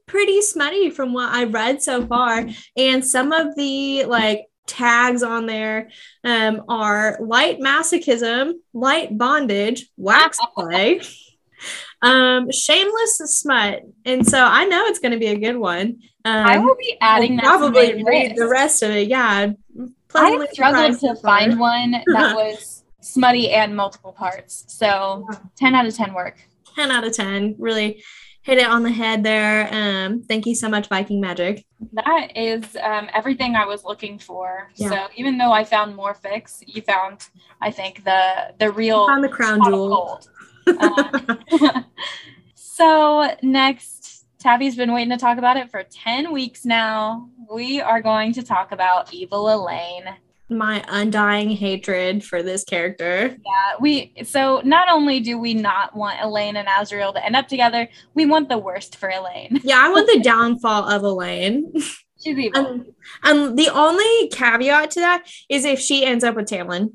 pretty 0.07 0.41
smutty 0.43 0.91
from 0.91 1.13
what 1.13 1.33
I've 1.33 1.53
read 1.53 1.83
so 1.83 2.07
far. 2.07 2.47
And 2.77 3.05
some 3.05 3.33
of 3.33 3.57
the 3.57 4.05
like 4.05 4.47
tags 4.67 5.23
on 5.23 5.47
there 5.47 5.91
um, 6.25 6.63
are 6.69 7.19
light 7.21 7.61
masochism, 7.61 8.55
light 8.73 9.17
bondage, 9.17 9.89
wax 9.97 10.39
play, 10.55 11.01
um, 12.03 12.51
shameless 12.51 13.19
smut. 13.19 13.83
And 14.05 14.27
so 14.27 14.43
I 14.43 14.65
know 14.65 14.85
it's 14.87 14.99
going 14.99 15.13
to 15.13 15.19
be 15.19 15.29
a 15.29 15.39
good 15.39 15.57
one. 15.57 16.01
Um, 16.25 16.47
I 16.47 16.59
will 16.59 16.77
be 16.77 16.97
adding 17.01 17.39
probably 17.39 17.93
to 17.93 18.05
read 18.05 18.31
list. 18.31 18.37
the 18.37 18.49
rest 18.49 18.83
of 18.83 18.91
it. 18.91 19.09
Yeah. 19.09 19.53
I 20.15 20.47
struggled 20.53 20.99
to 21.01 21.15
find 21.17 21.59
one 21.61 21.93
that 21.93 22.05
was 22.35 22.85
smutty 23.01 23.51
and 23.51 23.77
multiple 23.77 24.13
parts. 24.13 24.65
So 24.69 25.29
10 25.57 25.75
out 25.75 25.87
of 25.87 25.95
10 25.95 26.15
work. 26.15 26.37
10 26.75 26.91
out 26.91 27.07
of 27.07 27.13
10. 27.13 27.57
Really 27.59 28.03
hit 28.47 28.59
it 28.59 28.67
on 28.67 28.85
the 28.85 28.93
head 28.93 29.25
there. 29.25 29.69
Um, 29.75 30.23
thank 30.23 30.47
you 30.47 30.55
so 30.55 30.69
much, 30.69 30.87
Viking 30.89 31.21
Magic. 31.21 31.67
That 31.93 32.31
is 32.37 32.77
um, 32.81 33.09
everything 33.13 33.57
I 33.57 33.67
was 33.67 33.85
looking 33.85 34.21
for. 34.21 34.71
Yeah. 34.77 34.89
So 34.89 35.09
even 35.17 35.37
though 35.37 35.51
I 35.51 35.65
found 35.65 35.97
more 35.97 36.15
fix, 36.15 36.63
you 36.65 36.81
found, 36.81 37.29
I 37.61 37.73
think, 37.73 38.05
the 38.05 38.55
the 38.61 38.71
real 38.71 39.09
Found 39.09 39.25
the 39.25 39.29
crown 39.29 39.65
jewel. 39.65 40.21
gold. 40.65 40.81
Um, 40.81 41.85
so 42.55 43.35
next, 43.43 44.27
Tabby's 44.39 44.77
been 44.77 44.93
waiting 44.95 45.11
to 45.11 45.17
talk 45.17 45.39
about 45.39 45.57
it 45.57 45.69
for 45.69 45.83
10 45.83 46.33
weeks 46.33 46.65
now. 46.65 47.29
We 47.53 47.81
are 47.81 48.01
going 48.01 48.33
to 48.35 48.45
talk 48.45 48.71
about 48.71 49.13
Evil 49.13 49.53
Elain. 49.53 50.05
My 50.49 50.85
undying 50.89 51.51
hatred 51.51 52.25
for 52.25 52.43
this 52.43 52.63
character. 52.63 53.37
Yeah, 53.45 53.75
we 53.81 54.13
so 54.25 54.61
not 54.65 54.89
only 54.89 55.19
do 55.19 55.39
we 55.39 55.55
not 55.55 55.97
want 55.97 56.21
Elain 56.23 56.57
and 56.57 56.69
Azriel 56.69 57.13
to 57.15 57.25
end 57.25 57.35
up 57.35 57.49
together, 57.49 57.89
we 58.15 58.27
want 58.27 58.49
the 58.49 58.59
worst 58.59 58.97
for 58.97 59.09
Elain. 59.09 59.61
Yeah, 59.65 59.81
I 59.81 59.89
want 59.89 60.07
the 60.07 60.21
downfall 60.21 60.89
of 60.89 61.03
Elain. 61.03 61.73
She's 62.23 62.39
evil. 62.39 62.67
Um, 62.67 62.87
um, 63.25 63.57
the 63.57 63.69
only 63.71 64.29
caveat 64.29 64.93
to 64.93 65.01
that 65.01 65.29
is 65.49 65.65
if 65.65 65.81
she 65.81 66.05
ends 66.05 66.23
up 66.23 66.37
with 66.37 66.49
Tamlin. 66.49 66.93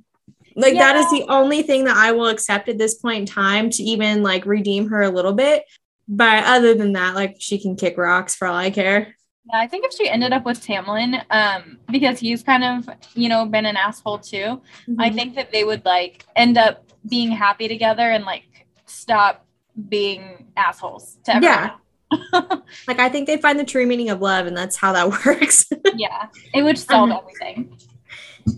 Like 0.56 0.74
that 0.74 0.96
is 0.96 1.10
the 1.12 1.26
only 1.30 1.62
thing 1.62 1.86
that 1.86 1.96
I 1.96 2.12
will 2.12 2.28
accept 2.28 2.70
at 2.70 2.78
this 2.78 2.96
point 2.96 3.20
in 3.20 3.26
time 3.26 3.70
to 3.70 3.84
even 3.84 4.24
like 4.24 4.46
redeem 4.46 4.90
her 4.90 5.02
a 5.02 5.10
little 5.10 5.34
bit. 5.34 5.64
But 6.08 6.44
other 6.46 6.74
than 6.74 6.94
that, 6.94 7.16
like 7.16 7.38
she 7.40 7.60
can 7.60 7.76
kick 7.76 7.98
rocks 7.98 8.36
for 8.36 8.48
all 8.48 8.56
I 8.56 8.70
care. 8.70 9.16
Yeah, 9.46 9.60
I 9.60 9.68
think 9.68 9.86
if 9.86 9.94
she 9.94 10.08
ended 10.10 10.34
up 10.34 10.46
with 10.46 10.62
Tamlin, 10.66 11.24
um, 11.32 11.80
because 11.92 12.20
he's 12.20 12.44
kind 12.44 12.64
of, 12.64 12.88
you 13.16 13.28
know, 13.28 13.46
been 13.46 13.66
an 13.66 13.76
asshole 13.76 14.20
too, 14.20 14.62
I 15.00 15.10
Mhm. 15.10 15.16
think 15.16 15.36
that 15.36 15.52
they 15.52 15.64
would 15.64 15.84
like 15.84 16.26
end 16.36 16.58
up 16.58 16.84
being 17.10 17.32
happy 17.32 17.68
together 17.68 18.12
and 18.12 18.24
like 18.24 18.68
stop 18.86 19.46
being 19.90 20.46
assholes 20.56 21.18
to 21.24 21.36
everyone. 21.36 21.72
Yeah. 21.72 22.56
like 22.88 23.00
I 23.00 23.10
think 23.10 23.26
they 23.26 23.38
find 23.38 23.58
the 23.60 23.64
true 23.64 23.86
meaning 23.88 24.10
of 24.10 24.22
love, 24.22 24.46
and 24.46 24.56
that's 24.56 24.76
how 24.78 24.92
that 24.94 25.10
works. 25.26 25.66
yeah, 25.96 26.28
it 26.54 26.62
would 26.62 26.78
solve 26.78 27.10
Um, 27.10 27.18
everything. 27.24 27.78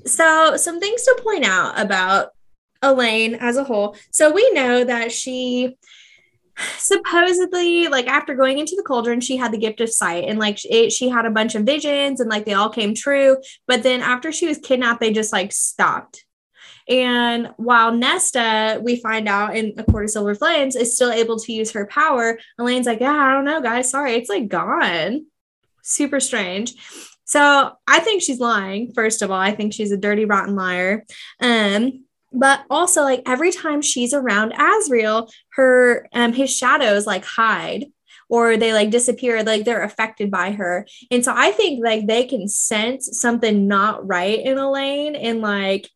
so 0.05 0.57
some 0.57 0.79
things 0.79 1.03
to 1.03 1.21
point 1.23 1.45
out 1.45 1.79
about 1.79 2.31
Elain 2.81 3.35
as 3.35 3.55
a 3.55 3.63
whole. 3.63 3.95
So 4.11 4.31
we 4.33 4.51
know 4.51 4.83
that 4.83 5.11
she 5.13 5.77
supposedly 6.77 7.87
like 7.87 8.07
after 8.07 8.35
going 8.35 8.59
into 8.59 8.75
the 8.75 8.83
cauldron 8.83 9.19
she 9.19 9.37
had 9.37 9.51
the 9.51 9.57
gift 9.57 9.81
of 9.81 9.89
sight 9.89 10.25
and 10.27 10.37
like 10.37 10.59
it, 10.65 10.91
she 10.91 11.09
had 11.09 11.25
a 11.25 11.31
bunch 11.31 11.55
of 11.55 11.63
visions 11.63 12.19
and 12.19 12.29
like 12.29 12.45
they 12.45 12.53
all 12.53 12.69
came 12.69 12.93
true 12.93 13.37
but 13.67 13.81
then 13.83 14.01
after 14.01 14.31
she 14.31 14.47
was 14.47 14.59
kidnapped 14.59 14.99
they 14.99 15.11
just 15.11 15.33
like 15.33 15.51
stopped 15.51 16.25
and 16.89 17.51
while 17.57 17.93
Nesta, 17.93 18.81
we 18.83 18.97
find 18.97 19.29
out 19.29 19.55
in 19.55 19.73
A 19.77 19.83
Court 19.83 20.05
of 20.05 20.09
Silver 20.09 20.35
Flames, 20.35 20.75
is 20.75 20.95
still 20.95 21.11
able 21.11 21.39
to 21.39 21.53
use 21.53 21.71
her 21.71 21.87
power, 21.87 22.37
Elain's 22.59 22.85
like, 22.85 22.99
Yeah, 22.99 23.13
I 23.13 23.33
don't 23.33 23.45
know, 23.45 23.61
guys. 23.61 23.89
Sorry, 23.89 24.15
it's 24.15 24.29
like 24.29 24.49
gone. 24.49 25.25
Super 25.81 26.19
strange. 26.19 26.73
So 27.25 27.71
I 27.87 27.99
think 27.99 28.21
she's 28.21 28.39
lying, 28.39 28.91
first 28.93 29.21
of 29.21 29.31
all. 29.31 29.39
I 29.39 29.55
think 29.55 29.73
she's 29.73 29.91
a 29.91 29.97
dirty, 29.97 30.25
rotten 30.25 30.55
liar. 30.55 31.05
Um, 31.41 32.02
but 32.33 32.65
also 32.69 33.03
like 33.03 33.21
every 33.25 33.51
time 33.51 33.81
she's 33.81 34.13
around 34.13 34.53
Azriel, 34.53 35.31
her 35.53 36.07
um 36.13 36.33
his 36.33 36.55
shadows 36.55 37.05
like 37.05 37.23
hide 37.23 37.85
or 38.29 38.57
they 38.57 38.73
like 38.73 38.89
disappear, 38.89 39.43
like 39.43 39.65
they're 39.65 39.83
affected 39.83 40.31
by 40.31 40.51
her. 40.51 40.87
And 41.11 41.23
so 41.23 41.33
I 41.35 41.51
think 41.51 41.83
like 41.83 42.07
they 42.07 42.25
can 42.25 42.47
sense 42.47 43.19
something 43.19 43.67
not 43.67 44.07
right 44.07 44.39
in 44.39 44.57
Elain 44.57 45.15
and 45.15 45.41
like 45.41 45.89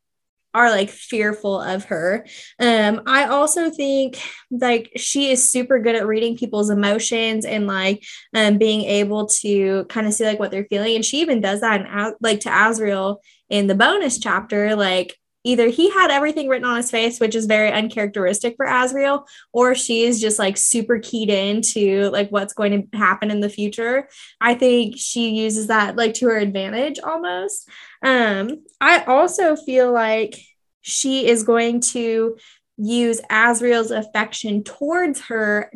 are 0.54 0.69
like 0.71 0.89
fearful 0.89 1.62
of 1.62 1.86
her. 1.86 2.26
Um, 2.60 3.02
I 3.06 3.26
also 3.26 3.69
think 3.69 4.19
like 4.50 4.91
she 4.95 5.32
is 5.32 5.47
super 5.47 5.80
good 5.80 5.95
at 5.95 6.08
reading 6.08 6.38
people's 6.38 6.69
emotions 6.69 7.45
and 7.45 7.67
like 7.67 8.04
um 8.34 8.58
being 8.58 8.82
able 8.82 9.28
to 9.28 9.86
kind 9.86 10.08
of 10.08 10.13
see 10.13 10.26
like 10.26 10.39
what 10.39 10.52
they're 10.52 10.67
feeling. 10.69 10.95
And 10.95 11.06
she 11.06 11.21
even 11.21 11.41
does 11.41 11.62
that 11.62 11.82
in 11.82 12.13
like 12.21 12.41
to 12.41 12.50
Azriel 12.50 13.17
in 13.50 13.67
the 13.67 13.76
bonus 13.76 14.19
chapter, 14.19 14.76
like 14.76 15.15
either 15.47 15.69
he 15.69 15.89
had 15.89 16.12
everything 16.12 16.49
written 16.49 16.67
on 16.67 16.75
his 16.75 16.91
face, 16.91 17.19
which 17.21 17.33
is 17.33 17.45
very 17.45 17.71
uncharacteristic 17.71 18.55
for 18.57 18.65
Azriel, 18.65 19.25
or 19.53 19.73
she 19.75 20.03
is 20.03 20.19
just 20.19 20.38
like 20.38 20.57
super 20.57 20.99
keyed 20.99 21.29
into 21.29 22.10
like 22.10 22.29
what's 22.29 22.53
going 22.53 22.89
to 22.91 22.97
happen 22.97 23.31
in 23.31 23.39
the 23.39 23.49
future. 23.49 24.10
I 24.41 24.55
think 24.55 24.95
she 24.97 25.29
uses 25.29 25.67
that 25.67 25.95
like 25.95 26.15
to 26.15 26.27
her 26.27 26.38
advantage 26.38 26.99
almost. 26.99 27.69
Um, 28.03 28.65
I 28.81 29.03
also 29.03 29.55
feel 29.55 29.91
like 29.91 30.36
she 30.81 31.27
is 31.27 31.43
going 31.43 31.79
to 31.79 32.38
use 32.77 33.21
Azriel's 33.31 33.91
affection 33.91 34.65
towards 34.65 35.21
her 35.21 35.71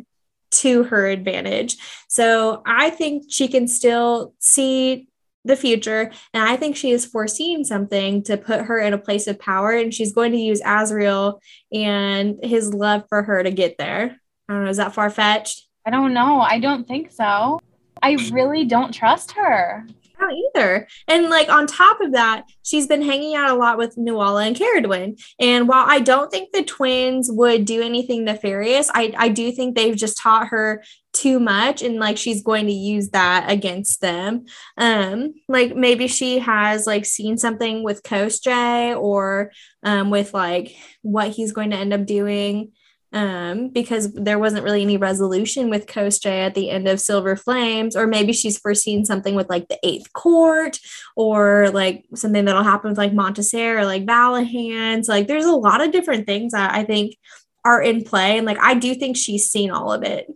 to 0.50 0.82
her 0.84 1.06
advantage. 1.06 1.78
So 2.08 2.62
I 2.66 2.90
think 2.90 3.24
she 3.30 3.48
can 3.48 3.66
still 3.66 4.34
see 4.38 5.08
the 5.44 5.56
future. 5.56 6.10
And 6.32 6.42
I 6.42 6.56
think 6.56 6.76
she 6.76 6.90
is 6.90 7.06
foreseeing 7.06 7.64
something 7.64 8.22
to 8.24 8.36
put 8.36 8.62
her 8.62 8.78
in 8.78 8.92
a 8.92 8.98
place 8.98 9.26
of 9.26 9.38
power. 9.38 9.72
And 9.72 9.92
she's 9.92 10.12
going 10.12 10.32
to 10.32 10.38
use 10.38 10.60
Azriel 10.62 11.40
and 11.72 12.38
his 12.42 12.72
love 12.72 13.04
for 13.08 13.22
her 13.22 13.42
to 13.42 13.50
get 13.50 13.76
there. 13.78 14.16
I 14.48 14.52
don't 14.52 14.64
know. 14.64 14.70
Is 14.70 14.76
that 14.76 14.94
far 14.94 15.10
fetched? 15.10 15.66
I 15.86 15.90
don't 15.90 16.14
know. 16.14 16.40
I 16.40 16.60
don't 16.60 16.86
think 16.86 17.10
so. 17.10 17.60
I 18.02 18.16
really 18.32 18.64
don't 18.64 18.92
trust 18.92 19.32
her. 19.32 19.86
Either. 20.30 20.86
And 21.08 21.28
like 21.28 21.48
on 21.48 21.66
top 21.66 22.00
of 22.00 22.12
that, 22.12 22.44
she's 22.62 22.86
been 22.86 23.02
hanging 23.02 23.34
out 23.34 23.50
a 23.50 23.54
lot 23.54 23.78
with 23.78 23.96
Nuala 23.96 24.44
and 24.44 24.56
Cerridwen. 24.56 25.20
And 25.40 25.68
while 25.68 25.84
I 25.86 26.00
don't 26.00 26.30
think 26.30 26.52
the 26.52 26.62
twins 26.62 27.30
would 27.30 27.64
do 27.64 27.82
anything 27.82 28.24
nefarious, 28.24 28.90
I, 28.94 29.12
I 29.16 29.28
do 29.28 29.52
think 29.52 29.74
they've 29.74 29.96
just 29.96 30.18
taught 30.18 30.48
her 30.48 30.82
too 31.12 31.38
much 31.38 31.82
and 31.82 31.96
like 31.96 32.16
she's 32.16 32.42
going 32.42 32.66
to 32.66 32.72
use 32.72 33.10
that 33.10 33.50
against 33.50 34.00
them. 34.00 34.46
Um, 34.78 35.34
like 35.48 35.76
maybe 35.76 36.08
she 36.08 36.38
has 36.38 36.86
like 36.86 37.04
seen 37.04 37.36
something 37.36 37.82
with 37.82 38.02
Koschei 38.02 38.98
or 38.98 39.52
um 39.82 40.10
with 40.10 40.32
like 40.32 40.74
what 41.02 41.28
he's 41.28 41.52
going 41.52 41.70
to 41.70 41.76
end 41.76 41.92
up 41.92 42.06
doing 42.06 42.72
um, 43.12 43.68
because 43.68 44.12
there 44.14 44.38
wasn't 44.38 44.64
really 44.64 44.82
any 44.82 44.96
resolution 44.96 45.70
with 45.70 45.86
Koschei 45.86 46.46
at 46.46 46.54
the 46.54 46.70
end 46.70 46.88
of 46.88 47.00
Silver 47.00 47.36
Flames, 47.36 47.94
or 47.94 48.06
maybe 48.06 48.32
she's 48.32 48.58
foreseen 48.58 49.04
something 49.04 49.34
with 49.34 49.50
like 49.50 49.68
the 49.68 49.78
Eighth 49.82 50.12
Court, 50.12 50.78
or 51.16 51.70
like 51.70 52.04
something 52.14 52.44
that'll 52.44 52.62
happen 52.62 52.90
with 52.90 52.98
like 52.98 53.12
Montesere 53.12 53.78
or 53.78 53.84
like 53.84 54.06
Valahans. 54.06 55.08
Like, 55.08 55.26
there's 55.26 55.44
a 55.44 55.52
lot 55.52 55.80
of 55.80 55.92
different 55.92 56.26
things 56.26 56.52
that 56.52 56.72
I 56.72 56.84
think 56.84 57.16
are 57.64 57.82
in 57.82 58.02
play, 58.02 58.38
and 58.38 58.46
like 58.46 58.58
I 58.60 58.74
do 58.74 58.94
think 58.94 59.16
she's 59.16 59.50
seen 59.50 59.70
all 59.70 59.92
of 59.92 60.02
it. 60.02 60.26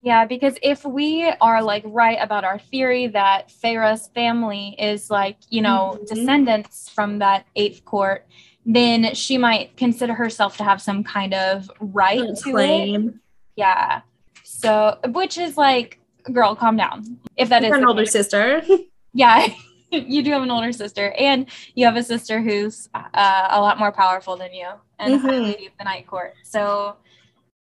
Yeah, 0.00 0.26
because 0.26 0.54
if 0.62 0.84
we 0.84 1.28
are 1.40 1.60
like 1.60 1.82
right 1.84 2.18
about 2.20 2.44
our 2.44 2.58
theory 2.58 3.08
that 3.08 3.50
Feyre's 3.50 4.06
family 4.14 4.76
is 4.78 5.10
like, 5.10 5.38
you 5.50 5.60
know, 5.60 5.98
Mhm. 5.98 6.06
descendants 6.06 6.88
from 6.88 7.18
that 7.18 7.46
eighth 7.56 7.84
court, 7.84 8.24
then 8.68 9.14
she 9.14 9.38
might 9.38 9.74
consider 9.78 10.12
herself 10.12 10.58
to 10.58 10.62
have 10.64 10.80
some 10.80 11.02
kind 11.02 11.32
of 11.32 11.70
right 11.80 12.18
to 12.18 12.48
it. 12.50 12.52
Claim 12.52 13.20
Yeah. 13.56 14.02
So, 14.44 14.98
which 15.08 15.38
is 15.38 15.56
like, 15.56 15.98
girl, 16.32 16.54
calm 16.54 16.76
down. 16.76 17.18
If 17.36 17.48
that 17.48 17.64
is 17.64 17.74
an 17.74 17.84
older 17.86 18.02
case. 18.02 18.12
sister. 18.12 18.62
yeah, 19.14 19.46
you 19.90 20.22
do 20.22 20.30
have 20.32 20.42
an 20.42 20.50
older 20.50 20.72
sister, 20.72 21.12
and 21.18 21.46
you 21.74 21.86
have 21.86 21.96
a 21.96 22.02
sister 22.02 22.42
who's 22.42 22.90
uh, 22.94 23.46
a 23.50 23.60
lot 23.60 23.78
more 23.78 23.90
powerful 23.90 24.36
than 24.36 24.52
you 24.52 24.68
and 24.98 25.20
Mhm. 25.20 25.42
lady 25.44 25.70
the 25.78 25.84
night 25.84 26.06
court. 26.06 26.34
So, 26.44 26.96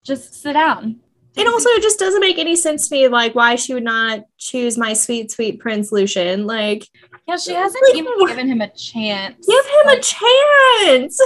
just 0.04 0.34
sit 0.40 0.52
down. 0.52 1.00
It 1.34 1.46
also 1.46 1.68
it 1.70 1.82
just 1.82 1.98
doesn't 1.98 2.20
make 2.20 2.38
any 2.38 2.56
sense 2.56 2.88
to 2.88 2.94
me, 2.94 3.08
like 3.08 3.34
why 3.34 3.54
she 3.56 3.72
would 3.74 3.84
not 3.84 4.24
choose 4.38 4.76
my 4.76 4.92
sweet, 4.92 5.30
sweet 5.30 5.58
Prince 5.60 5.90
Lucien. 5.90 6.46
Like, 6.46 6.86
Yeah, 7.26 7.36
she 7.36 7.52
hasn't 7.54 7.82
Like, 7.88 7.96
even 7.96 8.26
given 8.26 8.48
him 8.48 8.60
a 8.60 8.68
chance. 8.68 9.46
give 9.46 9.64
him 9.64 9.88
a 9.88 10.00
chance. 10.00 11.18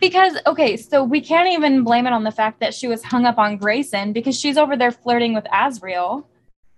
because 0.00 0.38
okay, 0.46 0.76
so 0.76 1.04
we 1.04 1.20
can't 1.20 1.48
even 1.52 1.84
blame 1.84 2.06
it 2.06 2.12
on 2.12 2.24
the 2.24 2.30
fact 2.32 2.60
that 2.60 2.72
she 2.72 2.88
was 2.88 3.04
hung 3.04 3.26
up 3.26 3.38
on 3.38 3.58
Graysen 3.58 4.12
because 4.14 4.38
she's 4.38 4.56
over 4.56 4.76
there 4.76 4.90
flirting 4.92 5.34
with 5.34 5.44
Azriel. 5.44 6.24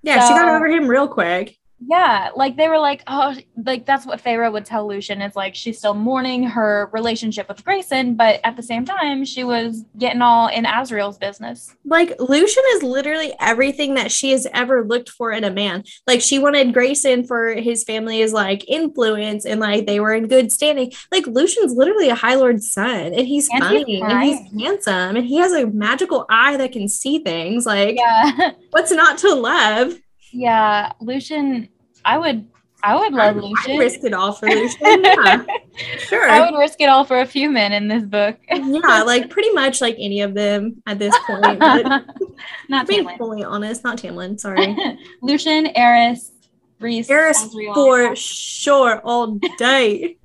Yeah, 0.03 0.27
she 0.27 0.35
got 0.35 0.49
over 0.49 0.67
him 0.67 0.89
real 0.89 1.07
quick. 1.07 1.57
Yeah, 1.87 2.31
like 2.37 2.57
they 2.57 2.69
were 2.69 2.79
like, 2.79 3.03
oh, 3.07 3.35
like 3.57 3.87
that's 3.87 4.05
what 4.05 4.23
Feyre 4.23 4.53
would 4.53 4.67
tell 4.67 4.87
Lucien. 4.87 5.23
It's 5.23 5.35
like 5.35 5.55
she's 5.55 5.79
still 5.79 5.95
mourning 5.95 6.43
her 6.43 6.91
relationship 6.93 7.49
with 7.49 7.65
Graysen, 7.65 8.17
but 8.17 8.41
at 8.45 8.57
the 8.57 8.63
same 8.63 8.85
time, 8.85 9.25
she 9.25 9.45
was 9.45 9.85
getting 9.97 10.21
all 10.21 10.49
in 10.49 10.65
Azriel's 10.65 11.17
business. 11.17 11.75
Like 11.85 12.13
Lucien 12.21 12.65
is 12.75 12.83
literally 12.83 13.33
everything 13.41 13.95
that 13.95 14.13
she 14.13 14.33
has 14.33 14.47
ever 14.53 14.85
looked 14.85 15.09
for 15.09 15.33
in 15.33 15.43
a 15.43 15.51
man. 15.51 15.85
Like 16.07 16.21
she 16.21 16.39
wanted 16.39 16.75
Graysen 16.75 17.27
for 17.27 17.55
his 17.55 17.83
family's 17.85 18.33
like 18.33 18.69
influence 18.69 19.47
and 19.47 19.59
like 19.59 19.87
they 19.87 20.01
were 20.01 20.13
in 20.13 20.29
good 20.29 20.53
standing. 20.53 20.93
Like 21.11 21.27
Lucien's 21.27 21.73
literally 21.73 22.11
a 22.11 22.15
High 22.15 22.35
Lord's 22.35 22.71
son, 22.71 23.15
and 23.15 23.27
he's 23.27 23.49
And 23.51 23.65
funny 23.65 23.85
he's 23.85 24.03
and 24.03 24.23
he's 24.23 24.63
handsome 24.63 25.17
and 25.17 25.27
he 25.27 25.37
has 25.37 25.53
a 25.53 25.67
magical 25.67 26.27
eye 26.29 26.59
that 26.59 26.73
can 26.73 26.89
see 26.89 27.21
things. 27.21 27.65
Like 27.65 27.97
Yeah, 27.97 28.53
what's 28.71 28.93
not 28.93 29.19
to 29.19 29.35
love? 29.35 29.95
Yeah, 30.33 30.93
Lucien, 31.01 31.69
I 32.05 32.19
would, 32.19 32.47
I 32.83 32.95
would 32.97 33.13
love 33.13 33.37
I'd- 33.37 33.73
I'd 33.73 33.79
risk 33.79 34.01
it 34.05 34.13
all 34.15 34.33
for 34.33 34.49
Lucien. 34.49 35.05
Yeah, 35.73 35.97
sure. 35.99 36.29
I 36.29 36.51
would 36.51 36.59
risk 36.59 36.81
it 36.81 36.89
all 36.91 37.05
for 37.05 37.21
a 37.21 37.27
few 37.27 37.49
men 37.51 37.73
in 37.73 37.89
this 37.89 38.03
book. 38.05 38.37
yeah, 38.51 39.03
like 39.03 39.31
pretty 39.31 39.51
much 39.53 39.81
like 39.81 39.97
any 39.99 40.21
of 40.21 40.35
them 40.35 40.83
at 40.87 40.99
this 40.99 41.15
point. 41.27 41.59
Not 42.69 42.87
being 42.89 43.07
Tamlin. 43.07 43.17
fully 43.19 43.45
honest, 43.45 43.83
not 43.85 43.97
Tamlin. 43.99 44.39
Sorry. 44.39 44.77
Lucien, 45.23 45.69
Eris, 45.77 46.33
Rhys, 46.81 47.09
Eris 47.09 47.45
for 47.75 48.15
sure 48.17 49.01
all 49.05 49.39
day. 49.59 50.17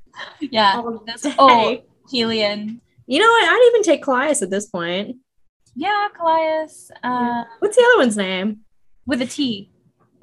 yeah. 0.41 0.77
all 0.77 1.03
This- 1.05 1.21
day. 1.21 1.35
oh, 1.39 1.77
Helion. 2.11 2.79
You 3.07 3.19
know 3.19 3.27
what? 3.29 3.43
I'd 3.49 3.69
even 3.73 3.83
take 3.83 4.03
Caius 4.03 4.41
at 4.41 4.49
this 4.49 4.65
point. 4.67 5.17
Yeah, 5.75 6.07
Kallias. 6.19 6.89
Uh, 7.03 7.43
What's 7.59 7.77
the 7.77 7.83
other 7.83 7.97
one's 8.03 8.17
name? 8.17 8.61
with 9.05 9.21
a 9.21 9.25
T. 9.27 9.69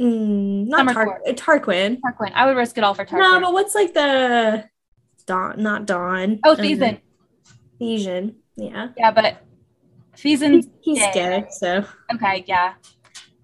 Mm, 0.00 0.66
not 0.68 0.92
Tar- 0.92 1.20
Tarquin. 1.28 1.98
Tarquin. 2.00 2.32
I 2.34 2.46
would 2.46 2.56
risk 2.56 2.76
it 2.78 2.84
all 2.84 2.94
for 2.94 3.04
Tarquin. 3.04 3.18
No, 3.20 3.40
but 3.40 3.52
what's 3.52 3.74
like 3.74 3.94
the 3.94 4.64
Dawn? 5.26 5.62
Not 5.62 5.86
Dawn. 5.86 6.40
oh, 6.44 6.52
Um, 6.52 6.56
Thesan. 6.56 7.00
Thesan. 7.80 8.34
Yeah, 8.56 8.88
Yeah, 8.96 9.10
but 9.12 9.38
Thesan's 10.16 10.66
he's 10.82 10.98
gay. 10.98 11.10
gay. 11.14 11.44
So 11.50 11.84
okay. 12.14 12.44
Yeah. 12.46 12.74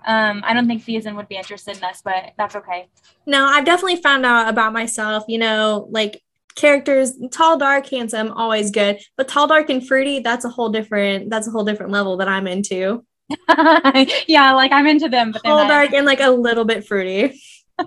Um, 0.07 0.43
I 0.47 0.55
don't 0.55 0.67
think 0.67 0.85
Thesan 0.85 1.17
would 1.17 1.29
be 1.29 1.37
interested 1.37 1.75
in 1.77 1.81
this, 1.83 2.01
but 2.05 2.33
that's 2.39 2.57
okay. 2.57 2.89
no, 3.27 3.45
I've 3.45 3.65
definitely 3.65 4.01
found 4.01 4.25
out 4.25 4.49
about 4.49 4.73
myself. 4.73 5.25
You 5.29 5.39
know, 5.39 5.87
like 5.91 6.23
characters, 6.55 7.13
tall, 7.31 7.57
dark, 7.59 7.87
handsome, 7.89 8.33
always 8.33 8.71
good. 8.71 9.01
But 9.17 9.29
tall, 9.29 9.47
dark, 9.47 9.71
and 9.71 9.87
fruity, 9.87 10.21
that's 10.21 10.45
a 10.45 10.49
whole 10.49 10.71
different. 10.71 11.31
That's 11.31 11.47
a 11.47 11.51
whole 11.51 11.65
different 11.65 11.93
level 11.93 12.17
that 12.19 12.29
I'm 12.29 12.47
into. 12.47 13.05
yeah, 14.29 14.53
like 14.55 14.73
I'm 14.73 14.87
into 14.87 15.09
them, 15.09 15.33
but 15.33 15.43
they're 15.43 15.69
dark, 15.69 15.93
and 15.93 16.07
like 16.07 16.21
a 16.21 16.31
little 16.31 16.65
bit 16.65 16.87
fruity. 16.87 17.41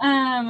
Um, 0.00 0.48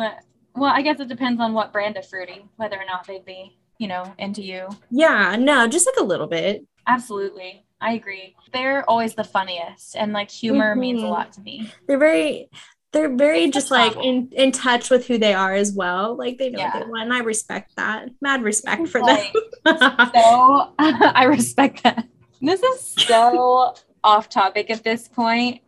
well, 0.54 0.72
I 0.72 0.82
guess 0.82 1.00
it 1.00 1.08
depends 1.08 1.40
on 1.40 1.52
what 1.54 1.72
brand 1.72 1.96
of 1.96 2.06
fruity, 2.08 2.44
whether 2.56 2.76
or 2.76 2.84
not 2.86 3.06
they'd 3.06 3.24
be, 3.24 3.56
you 3.78 3.88
know, 3.88 4.14
into 4.18 4.42
you. 4.42 4.68
Yeah, 4.90 5.36
no, 5.36 5.66
just 5.66 5.86
like 5.86 5.96
a 5.98 6.04
little 6.04 6.26
bit. 6.28 6.64
Absolutely. 6.86 7.64
I 7.80 7.92
agree. 7.94 8.36
They're 8.52 8.88
always 8.88 9.14
the 9.14 9.24
funniest 9.24 9.96
and 9.96 10.12
like 10.12 10.30
humor 10.30 10.74
means 10.76 11.02
a 11.02 11.06
Mhm. 11.06 11.10
lot 11.10 11.32
to 11.34 11.40
me. 11.40 11.68
They're 11.86 11.98
very 11.98 12.48
they're 12.92 13.14
very 13.14 13.44
It's 13.44 13.54
just 13.54 13.72
like 13.72 13.96
in, 13.96 14.28
in 14.32 14.52
touch 14.52 14.88
with 14.88 15.08
who 15.08 15.18
they 15.18 15.34
are 15.34 15.52
as 15.52 15.72
well. 15.72 16.16
Like 16.16 16.38
they 16.38 16.50
know 16.50 16.60
what 16.60 16.74
Yeah. 16.74 16.80
they 16.84 16.86
want. 16.88 17.02
And 17.02 17.12
I 17.12 17.18
respect 17.20 17.74
that. 17.76 18.08
Mad 18.20 18.42
respect 18.44 18.86
for 18.86 19.00
Like, 19.00 19.32
them. 19.64 19.76
so 20.14 20.72
I 20.78 21.24
respect 21.24 21.82
that. 21.82 22.06
This 22.40 22.62
is 22.62 22.80
so 23.06 23.74
off 24.02 24.28
topic 24.28 24.70
at 24.70 24.84
this 24.84 25.08
point, 25.08 25.60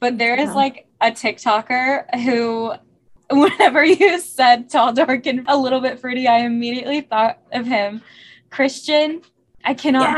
but 0.00 0.18
there 0.18 0.34
is 0.38 0.48
Yeah. 0.48 0.54
like 0.54 0.86
a 1.00 1.10
TikToker 1.10 2.14
who 2.24 2.72
whenever 3.30 3.84
you 3.84 4.18
said 4.20 4.70
tall, 4.70 4.92
dark, 4.92 5.26
and 5.26 5.44
a 5.48 5.56
little 5.56 5.80
bit 5.80 5.98
fruity, 5.98 6.26
I 6.28 6.38
immediately 6.40 7.00
thought 7.02 7.38
of 7.52 7.66
him. 7.66 8.02
Christian. 8.50 9.22
I 9.64 9.74
cannot 9.74 10.16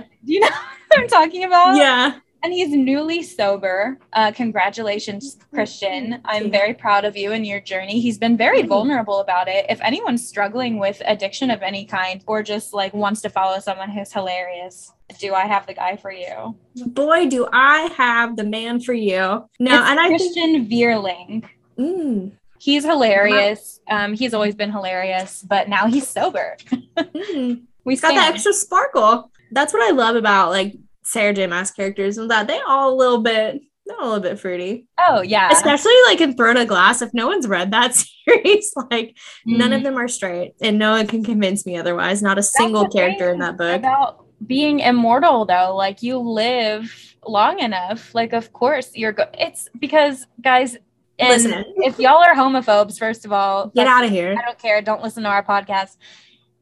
think. 0.00 0.10
Do 0.24 0.32
you 0.32 0.40
know 0.40 0.48
what 0.88 1.00
I'm 1.00 1.08
talking 1.08 1.44
about? 1.44 1.76
Yeah. 1.76 2.18
And 2.42 2.52
he's 2.52 2.70
newly 2.70 3.22
sober. 3.22 3.98
Uh, 4.12 4.30
congratulations, 4.30 5.36
Christian. 5.52 6.20
I'm 6.24 6.50
very 6.52 6.72
proud 6.72 7.04
of 7.04 7.16
you 7.16 7.32
and 7.32 7.44
your 7.44 7.60
journey. 7.60 8.00
He's 8.00 8.16
been 8.18 8.36
very 8.36 8.62
Mhm. 8.62 8.68
vulnerable 8.68 9.18
about 9.18 9.48
it. 9.48 9.66
If 9.68 9.80
anyone's 9.80 10.26
struggling 10.26 10.78
with 10.78 11.02
addiction 11.04 11.50
of 11.50 11.62
any 11.62 11.84
kind 11.84 12.22
or 12.28 12.42
just 12.44 12.72
like 12.72 12.94
wants 12.94 13.22
to 13.22 13.28
follow 13.28 13.58
someone 13.58 13.90
who's 13.90 14.12
hilarious, 14.12 14.92
do 15.18 15.34
I 15.34 15.46
have 15.46 15.66
the 15.66 15.74
guy 15.74 15.96
for 15.96 16.12
you? 16.12 16.54
Boy, 16.86 17.26
do 17.26 17.48
I 17.52 17.90
have 17.96 18.36
the 18.36 18.44
man 18.44 18.80
for 18.80 18.92
you. 18.92 19.18
No, 19.58 19.74
It's 19.80 19.90
and 19.90 19.98
I 19.98 20.06
think 20.08 20.20
Christian 20.20 20.66
Vierling. 20.68 21.44
mm, 21.78 22.30
He's 22.60 22.84
hilarious. 22.84 23.80
Um, 23.88 24.14
he's 24.14 24.34
always 24.34 24.54
been 24.56 24.70
hilarious, 24.72 25.42
but 25.48 25.68
now 25.68 25.86
he's 25.86 26.06
sober. 26.08 26.56
mm, 26.96 27.62
We 27.84 27.96
got 27.96 28.14
that 28.14 28.34
extra 28.34 28.52
sparkle. 28.52 29.30
That's 29.52 29.72
what 29.72 29.82
I 29.82 29.92
love 29.92 30.14
about 30.16 30.50
like 30.50 30.74
Sarah 31.08 31.32
J. 31.34 31.46
Maas 31.46 31.70
characters 31.70 32.18
and 32.18 32.30
that 32.30 32.46
they 32.46 32.60
all 32.66 32.92
a 32.92 32.96
little 32.96 33.22
bit 33.22 33.60
they're 33.86 33.98
a 34.00 34.04
little 34.04 34.20
bit 34.20 34.38
fruity. 34.38 34.86
Oh 34.98 35.22
yeah. 35.22 35.48
Especially 35.50 35.94
like 36.06 36.20
in 36.20 36.36
Throne 36.36 36.58
of 36.58 36.68
Glass. 36.68 37.00
If 37.00 37.14
no 37.14 37.26
one's 37.28 37.46
read 37.48 37.70
that 37.70 37.94
series, 38.26 38.70
like 38.90 39.16
None 39.46 39.70
Mm. 39.70 39.76
of 39.76 39.82
them 39.82 39.96
are 39.96 40.08
straight, 40.08 40.52
and 40.60 40.78
no 40.78 40.90
one 40.90 41.06
can 41.06 41.24
convince 41.24 41.64
me 41.64 41.78
otherwise. 41.78 42.20
Not 42.20 42.36
a 42.36 42.42
single 42.42 42.86
character 42.88 43.30
in 43.32 43.38
that 43.38 43.56
book. 43.56 43.76
about 43.78 44.26
being 44.46 44.80
immortal 44.80 45.44
though 45.46 45.74
like 45.74 46.02
you 46.02 46.16
live 46.18 47.16
long 47.26 47.58
enough 47.58 48.14
like 48.14 48.32
of 48.32 48.52
course 48.52 48.90
you're 48.94 49.10
go- 49.12 49.28
it's 49.34 49.68
because 49.80 50.26
guys 50.40 50.76
and 51.18 51.28
Listen. 51.42 51.64
if 51.78 51.98
y'all 51.98 52.22
are 52.22 52.34
homophobes 52.36 52.96
first 53.00 53.24
of 53.24 53.32
all 53.32 53.66
Get 53.74 53.88
out 53.88 54.04
of 54.04 54.10
here. 54.10 54.36
i 54.38 54.44
don't 54.44 54.56
care 54.58 54.80
don't 54.80 55.02
listen 55.02 55.24
to 55.24 55.28
our 55.28 55.42
podcast 55.44 55.96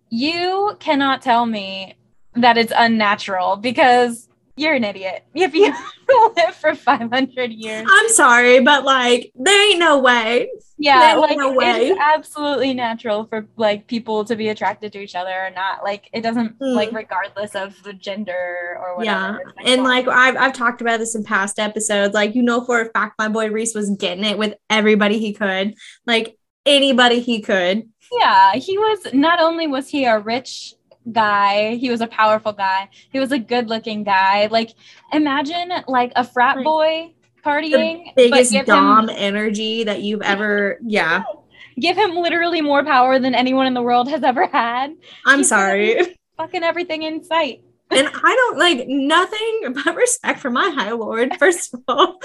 you 0.08 0.74
cannot 0.80 1.20
tell 1.20 1.44
me 1.44 1.94
that 2.34 2.56
it's 2.56 2.72
unnatural 2.74 3.56
because 3.56 4.28
you're 4.56 4.74
an 4.74 4.84
idiot 4.84 5.24
if 5.34 5.54
you 5.54 5.72
live 6.36 6.54
for 6.54 6.74
500 6.74 7.52
years 7.52 7.86
I'm 7.88 8.08
sorry, 8.08 8.60
but 8.60 8.84
like, 8.84 9.30
there 9.34 9.70
ain't 9.70 9.78
no 9.78 9.98
way. 9.98 10.48
yeah 10.78 11.00
There's 11.14 11.20
like 11.20 11.36
no 11.38 11.52
way. 11.52 11.88
it's 11.88 12.00
absolutely 12.00 12.72
natural 12.74 13.26
for 13.26 13.46
like 13.56 13.86
people 13.86 14.24
to 14.24 14.36
be 14.36 14.48
attracted 14.48 14.92
to 14.94 14.98
each 15.00 15.14
other 15.14 15.30
or 15.32 15.50
not 15.50 15.84
like 15.84 16.08
it 16.12 16.22
doesn't 16.22 16.58
Mm. 16.58 16.74
like 16.74 16.92
regardless 16.92 17.54
of 17.54 17.74
the 17.82 17.92
gender 17.92 18.78
or 18.80 18.96
whatever 18.96 19.40
Yeah. 19.44 19.52
It's 19.60 19.70
And 19.72 19.82
like, 19.84 20.08
I've, 20.08 20.36
I've 20.36 20.52
talked 20.54 20.80
about 20.80 21.00
this 21.00 21.14
in 21.14 21.22
past 21.24 21.58
episodes. 21.58 22.14
Like, 22.14 22.34
you 22.34 22.42
know, 22.42 22.64
for 22.64 22.80
a 22.80 22.90
fact, 22.90 23.14
my 23.18 23.28
boy 23.28 23.48
Rhys 23.50 23.74
was 23.74 23.90
getting 23.90 24.24
it 24.24 24.38
with 24.38 24.54
everybody 24.70 25.18
he 25.18 25.32
could, 25.32 25.74
like, 26.06 26.38
anybody 26.64 27.20
he 27.20 27.40
could. 27.40 27.88
yeah 28.20 28.54
he 28.54 28.76
was 28.78 29.06
not 29.12 29.38
only 29.40 29.66
was 29.66 29.88
he 29.88 30.04
a 30.04 30.18
rich 30.18 30.74
guy 31.12 31.74
he 31.76 31.90
was 31.90 32.00
a 32.00 32.06
powerful 32.06 32.52
guy 32.52 32.88
he 33.10 33.18
was 33.18 33.32
a 33.32 33.38
good 33.38 33.68
looking 33.68 34.02
guy 34.02 34.46
like 34.46 34.74
imagine 35.12 35.70
like 35.86 36.12
a 36.16 36.24
frat 36.24 36.56
Like, 36.56 36.64
boy 36.64 37.14
partying 37.44 38.14
Biggest 38.16 38.50
give 38.50 38.66
Dom 38.66 39.08
him 39.08 39.16
energy 39.16 39.84
that 39.84 40.02
you've 40.02 40.22
ever, 40.22 40.78
yeah. 40.82 41.22
give 41.80 41.96
him 41.96 42.16
literally 42.16 42.60
more 42.60 42.84
power 42.84 43.20
than 43.20 43.34
anyone 43.36 43.66
in 43.68 43.74
the 43.74 43.82
world 43.82 44.08
has 44.08 44.24
ever 44.24 44.46
had 44.48 44.94
I'm 45.24 45.38
He's 45.38 45.48
sorry. 45.48 46.16
fucking 46.36 46.64
everything 46.64 47.04
in 47.04 47.22
sight 47.22 47.62
and 47.90 48.08
I 48.12 48.34
don't 48.34 48.58
like 48.58 48.88
nothing 48.88 49.74
but 49.84 49.94
respect 49.94 50.40
for 50.40 50.50
my 50.50 50.70
High 50.70 50.92
Lord, 50.92 51.36
first 51.38 51.72
of 51.72 51.82
all. 51.86 52.20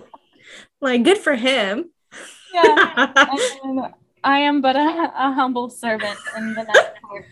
like, 0.80 1.02
good 1.02 1.18
for 1.18 1.34
him. 1.34 1.90
yeah 2.54 3.92
I 4.26 4.40
am 4.40 4.60
but 4.60 4.74
a, 4.74 4.80
a 4.80 5.32
humble 5.32 5.70
servant 5.70 6.18
in 6.36 6.54
the 6.54 6.64
night 6.64 6.92
court. 7.02 7.24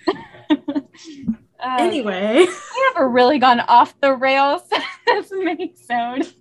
Uh, 1.58 1.76
anyway, 1.80 2.36
we 2.38 2.92
have 2.94 3.10
really 3.10 3.38
gone 3.40 3.58
off 3.60 3.98
the 4.00 4.14
rails 4.14 4.62
this 5.06 5.30
minisode. 5.32 6.32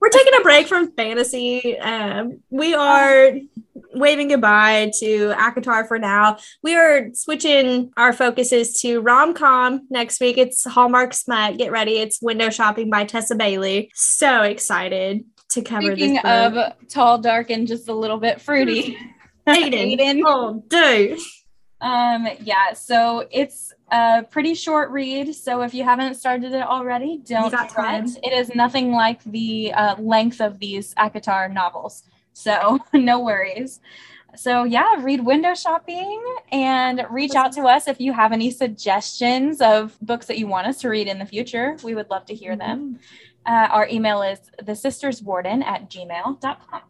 we're 0.00 0.08
taking 0.08 0.34
a 0.38 0.42
break 0.42 0.66
from 0.66 0.90
fantasy. 0.92 1.78
Um, 1.78 2.40
we 2.50 2.74
are 2.74 3.32
waving 3.94 4.28
goodbye 4.28 4.90
to 4.98 5.32
ACOTAR 5.38 5.86
for 5.86 6.00
now. 6.00 6.38
We 6.64 6.74
are 6.74 7.08
switching 7.14 7.92
our 7.96 8.12
focuses 8.12 8.80
to 8.80 9.00
rom 9.00 9.34
com 9.34 9.86
next 9.88 10.20
week. 10.20 10.36
It's 10.36 10.64
Hallmark 10.64 11.14
Smut. 11.14 11.58
Get 11.58 11.70
ready. 11.70 11.98
It's 11.98 12.20
Window 12.20 12.50
Shopping 12.50 12.90
by 12.90 13.04
Tessa 13.04 13.36
Bailey. 13.36 13.92
So 13.94 14.42
excited 14.42 15.24
to 15.50 15.62
cover 15.62 15.92
Speaking 15.94 16.14
this. 16.14 16.22
book. 16.22 16.54
of 16.80 16.88
tall, 16.88 17.18
dark, 17.18 17.50
and 17.50 17.68
just 17.68 17.88
a 17.88 17.94
little 17.94 18.18
bit 18.18 18.40
fruity, 18.40 18.96
Aiden. 19.54 19.98
Aiden. 19.98 20.22
Oh, 20.24 20.62
dude. 20.68 21.18
Um, 21.80 22.28
yeah, 22.42 22.74
so 22.74 23.26
it's 23.30 23.72
a 23.90 24.22
pretty 24.22 24.54
short 24.54 24.90
read. 24.90 25.34
So 25.34 25.62
if 25.62 25.72
you 25.72 25.82
haven't 25.84 26.14
started 26.14 26.52
it 26.52 26.62
already, 26.62 27.20
don't 27.24 27.50
got 27.50 27.72
fret. 27.72 28.06
time. 28.06 28.06
It 28.22 28.32
is 28.32 28.54
nothing 28.54 28.92
like 28.92 29.22
the 29.24 29.72
uh, 29.72 29.96
length 29.98 30.40
of 30.40 30.58
these 30.58 30.94
ACOTAR 30.94 31.52
novels. 31.52 32.02
So 32.32 32.78
no 32.92 33.20
worries. 33.20 33.80
So 34.36 34.64
yeah, 34.64 35.02
read 35.02 35.24
window 35.24 35.54
shopping 35.54 36.22
and 36.52 37.04
reach 37.10 37.34
out 37.34 37.52
to 37.52 37.62
us 37.62 37.88
if 37.88 38.00
you 38.00 38.12
have 38.12 38.32
any 38.32 38.50
suggestions 38.50 39.60
of 39.60 39.98
books 40.00 40.26
that 40.26 40.38
you 40.38 40.46
want 40.46 40.68
us 40.68 40.80
to 40.82 40.88
read 40.88 41.08
in 41.08 41.18
the 41.18 41.26
future. 41.26 41.76
We 41.82 41.94
would 41.94 42.10
love 42.10 42.26
to 42.26 42.34
hear 42.34 42.56
them. 42.56 43.00
Uh, 43.44 43.68
our 43.70 43.88
email 43.88 44.22
is 44.22 44.38
the 44.58 44.72
sisterswarden 44.72 45.64
at 45.64 45.90
gmail.com. 45.90 46.82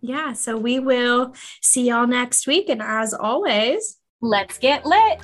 yeah, 0.00 0.32
so 0.32 0.56
we 0.56 0.78
will 0.78 1.34
see 1.62 1.88
y'all 1.88 2.06
next 2.06 2.46
week. 2.46 2.68
And 2.68 2.82
as 2.82 3.12
always, 3.14 3.98
let's 4.20 4.58
get 4.58 4.86
lit. 4.86 5.20